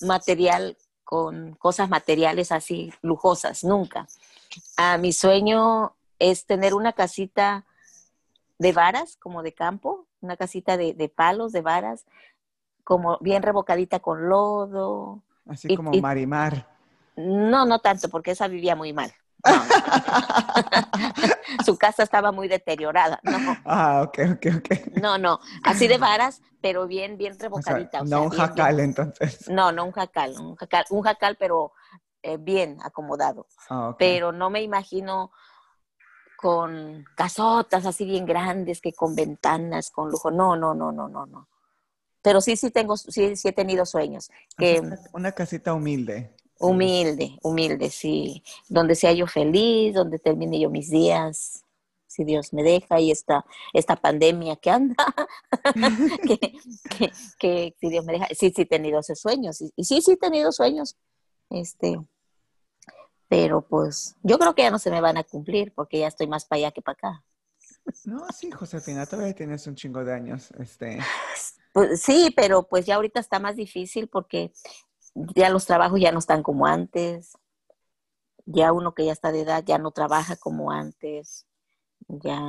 material 0.00 0.76
con 1.04 1.54
cosas 1.54 1.88
materiales 1.88 2.52
así 2.52 2.92
lujosas, 3.02 3.64
nunca. 3.64 4.06
A 4.76 4.96
mi 4.98 5.12
sueño 5.12 5.94
es 6.18 6.46
tener 6.46 6.74
una 6.74 6.92
casita 6.92 7.64
de 8.58 8.72
varas, 8.72 9.16
como 9.16 9.42
de 9.42 9.52
campo, 9.52 10.06
una 10.20 10.36
casita 10.36 10.76
de, 10.76 10.92
de 10.94 11.08
palos, 11.08 11.50
de 11.50 11.62
varas, 11.62 12.04
como 12.84 13.18
bien 13.20 13.42
revocadita 13.42 14.00
con 14.00 14.28
lodo. 14.28 15.22
Así 15.48 15.74
como 15.76 15.92
Marimar. 15.92 16.66
No, 17.16 17.66
no 17.66 17.80
tanto, 17.80 18.08
porque 18.08 18.32
esa 18.32 18.48
vivía 18.48 18.76
muy 18.76 18.92
mal. 18.92 19.12
Su 21.64 21.76
casa 21.76 22.02
estaba 22.02 22.32
muy 22.32 22.48
deteriorada. 22.48 23.20
No. 23.22 23.56
Ah, 23.64 24.02
ok, 24.02 24.18
ok, 24.34 24.46
ok. 24.58 24.96
No, 25.00 25.18
no, 25.18 25.40
así 25.64 25.88
de 25.88 25.98
varas, 25.98 26.42
pero 26.60 26.86
bien, 26.86 27.16
bien 27.16 27.38
revocadita. 27.38 28.02
no 28.04 28.24
un 28.24 28.30
jacal, 28.30 28.80
entonces. 28.80 29.48
No, 29.48 29.72
no 29.72 29.84
un 29.84 29.92
jacal, 29.92 30.34
un 30.38 30.56
jacal, 30.56 30.84
un 30.90 31.02
jacal 31.02 31.36
pero 31.38 31.72
eh, 32.22 32.36
bien 32.38 32.78
acomodado. 32.82 33.46
Ah, 33.68 33.94
pero 33.98 34.32
no 34.32 34.50
me 34.50 34.62
imagino 34.62 35.32
con 36.36 37.04
casotas 37.14 37.84
así 37.84 38.04
bien 38.04 38.24
grandes, 38.24 38.80
que 38.80 38.92
con 38.92 39.14
ventanas, 39.14 39.90
con 39.90 40.10
lujo. 40.10 40.30
No, 40.30 40.56
no, 40.56 40.74
no, 40.74 40.92
no, 40.92 41.08
no, 41.08 41.26
no 41.26 41.49
pero 42.22 42.40
sí, 42.40 42.56
sí 42.56 42.70
tengo, 42.70 42.96
sí, 42.96 43.36
sí 43.36 43.48
he 43.48 43.52
tenido 43.52 43.86
sueños. 43.86 44.30
Que, 44.56 44.80
una, 45.12 45.32
casita 45.32 45.74
humilde. 45.74 46.34
Humilde, 46.58 47.38
humilde, 47.42 47.90
sí. 47.90 48.42
Donde 48.68 48.94
sea 48.94 49.12
yo 49.12 49.26
feliz, 49.26 49.94
donde 49.94 50.18
termine 50.18 50.60
yo 50.60 50.68
mis 50.68 50.90
días, 50.90 51.64
si 52.10 52.24
Dios 52.24 52.52
me 52.52 52.62
deja, 52.62 53.00
y 53.00 53.12
esta, 53.12 53.46
esta 53.72 53.96
pandemia 53.96 54.56
que 54.56 54.70
anda, 54.70 54.96
que, 57.38 57.74
si 57.80 57.88
Dios 57.88 58.04
me 58.04 58.14
deja, 58.14 58.26
sí, 58.34 58.52
sí 58.54 58.62
he 58.62 58.66
tenido 58.66 58.98
esos 58.98 59.20
sueños, 59.20 59.60
y, 59.60 59.84
sí, 59.84 60.02
sí 60.02 60.12
he 60.12 60.16
tenido 60.16 60.50
sueños, 60.50 60.96
este, 61.50 61.98
pero 63.28 63.62
pues 63.62 64.16
yo 64.24 64.40
creo 64.40 64.56
que 64.56 64.62
ya 64.62 64.72
no 64.72 64.80
se 64.80 64.90
me 64.90 65.00
van 65.00 65.18
a 65.18 65.24
cumplir 65.24 65.72
porque 65.72 66.00
ya 66.00 66.08
estoy 66.08 66.26
más 66.26 66.44
para 66.44 66.58
allá 66.58 66.72
que 66.72 66.82
para 66.82 66.94
acá. 66.94 67.24
No, 68.04 68.26
sí, 68.34 68.50
Josefina, 68.50 69.06
todavía 69.06 69.34
tienes 69.34 69.66
un 69.66 69.74
chingo 69.74 70.04
de 70.04 70.14
años. 70.14 70.50
Este. 70.58 70.98
Pues, 71.72 72.02
sí, 72.02 72.32
pero 72.34 72.64
pues 72.64 72.86
ya 72.86 72.96
ahorita 72.96 73.20
está 73.20 73.38
más 73.38 73.56
difícil 73.56 74.08
porque 74.08 74.52
ya 75.14 75.50
los 75.50 75.66
trabajos 75.66 76.00
ya 76.00 76.12
no 76.12 76.18
están 76.18 76.42
como 76.42 76.66
antes. 76.66 77.38
Ya 78.44 78.72
uno 78.72 78.94
que 78.94 79.04
ya 79.04 79.12
está 79.12 79.30
de 79.30 79.42
edad 79.42 79.62
ya 79.64 79.78
no 79.78 79.92
trabaja 79.92 80.36
como 80.36 80.72
antes. 80.72 81.46
Ya. 82.08 82.40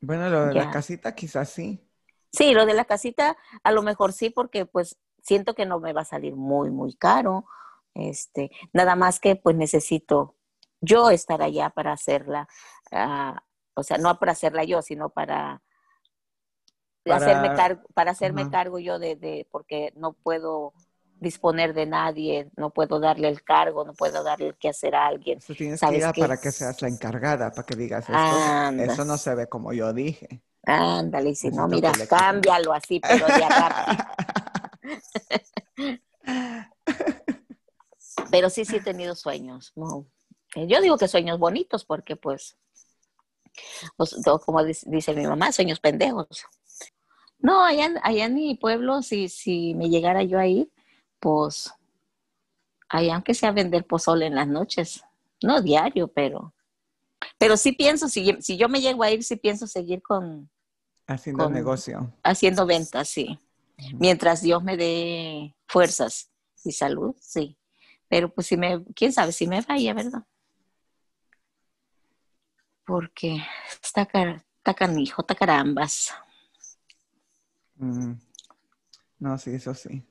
Bueno, 0.00 0.28
lo 0.30 0.46
de 0.46 0.54
la 0.54 0.70
casita 0.70 1.14
quizás 1.14 1.50
sí. 1.50 1.88
Sí, 2.32 2.54
lo 2.54 2.66
de 2.66 2.74
la 2.74 2.86
casita 2.86 3.36
a 3.62 3.72
lo 3.72 3.82
mejor 3.82 4.12
sí, 4.12 4.30
porque 4.30 4.66
pues 4.66 4.98
siento 5.22 5.54
que 5.54 5.66
no 5.66 5.78
me 5.78 5.92
va 5.92 6.00
a 6.00 6.06
salir 6.06 6.34
muy, 6.34 6.70
muy 6.70 6.94
caro. 6.94 7.44
Este, 7.94 8.50
nada 8.72 8.96
más 8.96 9.20
que 9.20 9.36
pues 9.36 9.54
necesito 9.54 10.34
yo 10.80 11.10
estar 11.10 11.42
allá 11.42 11.70
para 11.70 11.92
hacerla, 11.92 12.48
ah, 12.90 13.42
o 13.74 13.82
sea, 13.82 13.98
no 13.98 14.18
para 14.18 14.32
hacerla 14.32 14.64
yo, 14.64 14.82
sino 14.82 15.10
para 15.10 15.62
para 17.04 17.16
hacerme 17.16 17.56
cargo, 17.56 17.82
para 17.94 18.10
hacerme 18.12 18.50
cargo 18.50 18.78
yo 18.78 18.98
de, 18.98 19.16
de, 19.16 19.46
porque 19.50 19.92
no 19.96 20.12
puedo 20.12 20.72
disponer 21.22 21.72
de 21.72 21.86
nadie, 21.86 22.50
no 22.56 22.70
puedo 22.70 23.00
darle 23.00 23.28
el 23.28 23.42
cargo, 23.42 23.84
no 23.84 23.94
puedo 23.94 24.22
darle 24.22 24.48
el 24.48 24.56
que 24.56 24.68
hacer 24.68 24.94
a 24.94 25.06
alguien. 25.06 25.38
Eso 25.38 25.54
tienes 25.54 25.80
que 25.80 25.96
ir 25.96 26.04
para 26.18 26.36
que 26.36 26.50
seas 26.50 26.82
la 26.82 26.88
encargada, 26.88 27.50
para 27.50 27.64
que 27.64 27.76
digas 27.76 28.06
esto. 28.08 28.82
Eso 28.82 29.04
no 29.04 29.16
se 29.16 29.34
ve 29.34 29.48
como 29.48 29.72
yo 29.72 29.92
dije. 29.92 30.42
Ándale, 30.64 31.34
si 31.34 31.50
no, 31.50 31.66
mira, 31.66 31.92
cámbialo 32.08 32.72
así, 32.72 33.00
pero 33.00 33.26
de 33.26 33.44
acá. 33.44 34.14
pero 38.30 38.50
sí, 38.50 38.64
sí 38.64 38.76
he 38.76 38.80
tenido 38.80 39.14
sueños. 39.14 39.72
Eh, 40.54 40.66
yo 40.66 40.80
digo 40.80 40.98
que 40.98 41.08
sueños 41.08 41.38
bonitos 41.38 41.84
porque 41.84 42.16
pues, 42.16 42.56
como 44.44 44.64
dice 44.64 45.14
mi 45.14 45.26
mamá, 45.26 45.52
sueños 45.52 45.80
pendejos. 45.80 46.44
No, 47.38 47.64
allá, 47.64 47.92
allá 48.02 48.26
en 48.26 48.34
mi 48.34 48.54
pueblo, 48.54 49.02
si, 49.02 49.28
si 49.28 49.74
me 49.74 49.88
llegara 49.88 50.22
yo 50.22 50.38
a 50.38 50.46
ir, 50.46 50.70
pues, 51.18 51.72
allá 52.88 53.14
aunque 53.14 53.34
sea 53.34 53.50
vender 53.50 53.84
pozole 53.84 54.26
en 54.26 54.36
las 54.36 54.46
noches, 54.46 55.02
no 55.42 55.60
diario, 55.60 56.08
pero, 56.08 56.54
pero 57.38 57.56
sí 57.56 57.72
pienso, 57.72 58.08
si, 58.08 58.36
si 58.40 58.56
yo 58.56 58.68
me 58.68 58.80
llego 58.80 59.02
a 59.02 59.10
ir, 59.10 59.24
sí 59.24 59.36
pienso 59.36 59.66
seguir 59.66 60.02
con... 60.02 60.48
Haciendo 61.06 61.50
negocio. 61.50 62.12
Haciendo 62.22 62.64
ventas, 62.64 63.08
sí. 63.08 63.38
Mientras 63.94 64.40
Dios 64.40 64.62
me 64.62 64.76
dé 64.76 65.56
fuerzas 65.66 66.30
y 66.64 66.70
salud, 66.70 67.16
sí. 67.20 67.58
Pero 68.08 68.32
pues 68.32 68.46
si 68.46 68.56
me, 68.56 68.84
quién 68.94 69.12
sabe, 69.12 69.32
si 69.32 69.48
me 69.48 69.60
vaya, 69.62 69.94
¿verdad? 69.94 70.22
Porque 72.84 73.42
está, 73.82 74.02
está 74.02 74.74
canijo, 74.74 75.22
está 75.22 75.34
carambas. 75.34 76.12
Mm. 77.76 78.12
No, 79.18 79.38
sí, 79.38 79.50
eso 79.50 79.74
sí. 79.74 80.02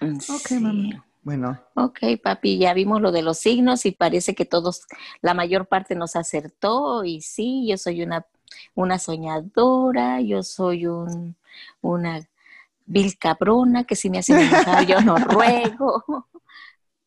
Ok, 0.00 0.50
mami. 0.60 0.92
Bueno. 1.22 1.60
Ok, 1.74 1.98
papi, 2.22 2.58
ya 2.58 2.72
vimos 2.72 3.00
lo 3.00 3.10
de 3.10 3.22
los 3.22 3.38
signos 3.38 3.84
y 3.84 3.90
parece 3.90 4.36
que 4.36 4.44
todos, 4.44 4.86
la 5.20 5.34
mayor 5.34 5.66
parte 5.66 5.96
nos 5.96 6.14
acertó 6.14 7.02
y 7.02 7.20
sí, 7.20 7.66
yo 7.68 7.76
soy 7.76 8.04
una, 8.04 8.24
una 8.76 9.00
soñadora, 9.00 10.20
yo 10.20 10.44
soy 10.44 10.86
un, 10.86 11.34
una 11.80 12.24
vil 12.86 13.18
cabrona 13.18 13.82
que 13.82 13.96
si 13.96 14.08
me 14.08 14.18
hacen 14.18 14.38
enojar 14.38 14.86
yo 14.86 15.00
no 15.00 15.16
ruego. 15.18 16.04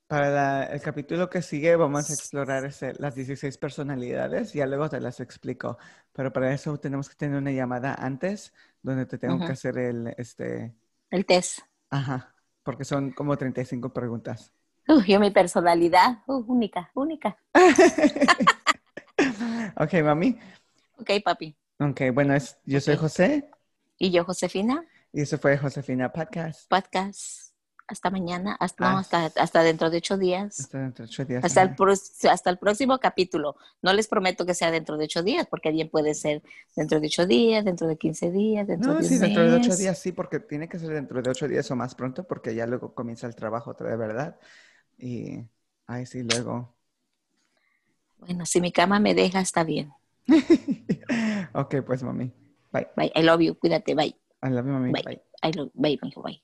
Para 0.09 0.63
el 0.63 0.81
capítulo 0.81 1.29
que 1.29 1.43
sigue 1.43 1.75
vamos 1.75 2.09
a 2.09 2.13
explorar 2.13 2.65
ese, 2.65 2.93
las 2.97 3.13
16 3.13 3.55
personalidades, 3.59 4.53
ya 4.53 4.65
luego 4.65 4.89
te 4.89 4.99
las 4.99 5.19
explico, 5.19 5.77
pero 6.13 6.33
para 6.33 6.51
eso 6.51 6.79
tenemos 6.79 7.07
que 7.07 7.13
tener 7.13 7.37
una 7.37 7.51
llamada 7.51 7.93
antes 7.93 8.51
donde 8.81 9.05
te 9.05 9.19
tengo 9.19 9.37
que 9.37 9.51
hacer 9.51 9.77
el, 9.77 10.07
este... 10.17 10.73
El 11.11 11.27
test. 11.27 11.59
Ajá, 11.91 12.33
porque 12.63 12.85
son 12.85 13.11
como 13.11 13.37
35 13.37 13.93
preguntas. 13.93 14.51
Uh, 14.87 15.03
yo 15.03 15.19
mi 15.19 15.29
personalidad, 15.29 16.23
uh, 16.25 16.43
única, 16.51 16.89
única. 16.95 17.37
ok, 19.75 19.93
mami. 20.03 20.39
Ok, 20.97 21.11
papi. 21.23 21.55
Ok, 21.79 22.01
bueno, 22.15 22.33
es, 22.33 22.57
yo 22.65 22.81
soy 22.81 22.95
José. 22.95 23.51
Y 23.99 24.09
yo, 24.09 24.25
Josefina. 24.25 24.83
Y 25.13 25.21
eso 25.21 25.37
fue 25.37 25.55
Josefina 25.55 26.11
Podcast. 26.11 26.67
Podcast 26.67 27.48
hasta 27.89 28.09
mañana, 28.11 28.55
hasta, 28.59 28.97
hasta, 28.97 29.63
dentro 29.63 29.89
de 29.89 29.97
ocho 29.97 30.17
días. 30.17 30.59
Hasta 30.59 30.79
dentro 30.79 31.05
de 31.05 31.09
ocho 31.09 31.25
días. 31.25 31.43
Hasta 31.43 31.63
el, 31.63 31.75
hasta 32.29 32.49
el, 32.49 32.57
próximo 32.57 32.99
capítulo. 32.99 33.55
No 33.81 33.93
les 33.93 34.07
prometo 34.07 34.45
que 34.45 34.53
sea 34.53 34.69
dentro 34.69 34.97
de 34.97 35.05
ocho 35.05 35.23
días, 35.23 35.47
porque 35.49 35.71
bien 35.71 35.89
puede 35.89 36.13
ser 36.13 36.43
dentro 36.75 36.99
de 36.99 37.07
ocho 37.07 37.25
días, 37.25 37.65
dentro 37.65 37.87
de 37.87 37.97
quince 37.97 38.31
días, 38.31 38.67
dentro 38.67 38.93
no, 38.93 38.99
de 38.99 39.07
sí, 39.07 39.17
dentro 39.17 39.49
de 39.49 39.55
ocho 39.55 39.75
días, 39.75 39.97
sí, 39.97 40.11
porque 40.11 40.39
tiene 40.39 40.69
que 40.69 40.77
ser 40.77 40.89
dentro 40.89 41.21
de 41.21 41.29
ocho 41.29 41.47
días 41.47 41.69
o 41.71 41.75
más 41.75 41.95
pronto, 41.95 42.27
porque 42.27 42.53
ya 42.53 42.67
luego 42.67 42.93
comienza 42.93 43.25
el 43.25 43.35
trabajo 43.35 43.71
otra 43.71 43.95
¿verdad? 43.95 44.37
Y 44.97 45.39
ahí 45.87 46.05
sí, 46.05 46.23
luego. 46.23 46.75
Bueno, 48.19 48.45
si 48.45 48.61
mi 48.61 48.71
cama 48.71 48.99
me 48.99 49.15
deja, 49.15 49.39
está 49.39 49.63
bien. 49.63 49.91
ok, 51.53 51.75
pues 51.85 52.03
mami. 52.03 52.31
Bye. 52.71 52.87
Bye. 52.95 53.11
I 53.15 53.23
love 53.23 53.41
you. 53.41 53.55
Cuídate. 53.55 53.95
Bye. 53.95 54.15
I 54.43 54.49
love 54.49 54.65
you, 54.65 54.73
mami. 54.73 54.91
Bye. 54.91 55.03
Bye. 55.03 55.21
I 55.41 55.51
love, 55.53 55.71
bye, 55.73 55.97
mijo. 56.03 56.21
Bye. 56.21 56.43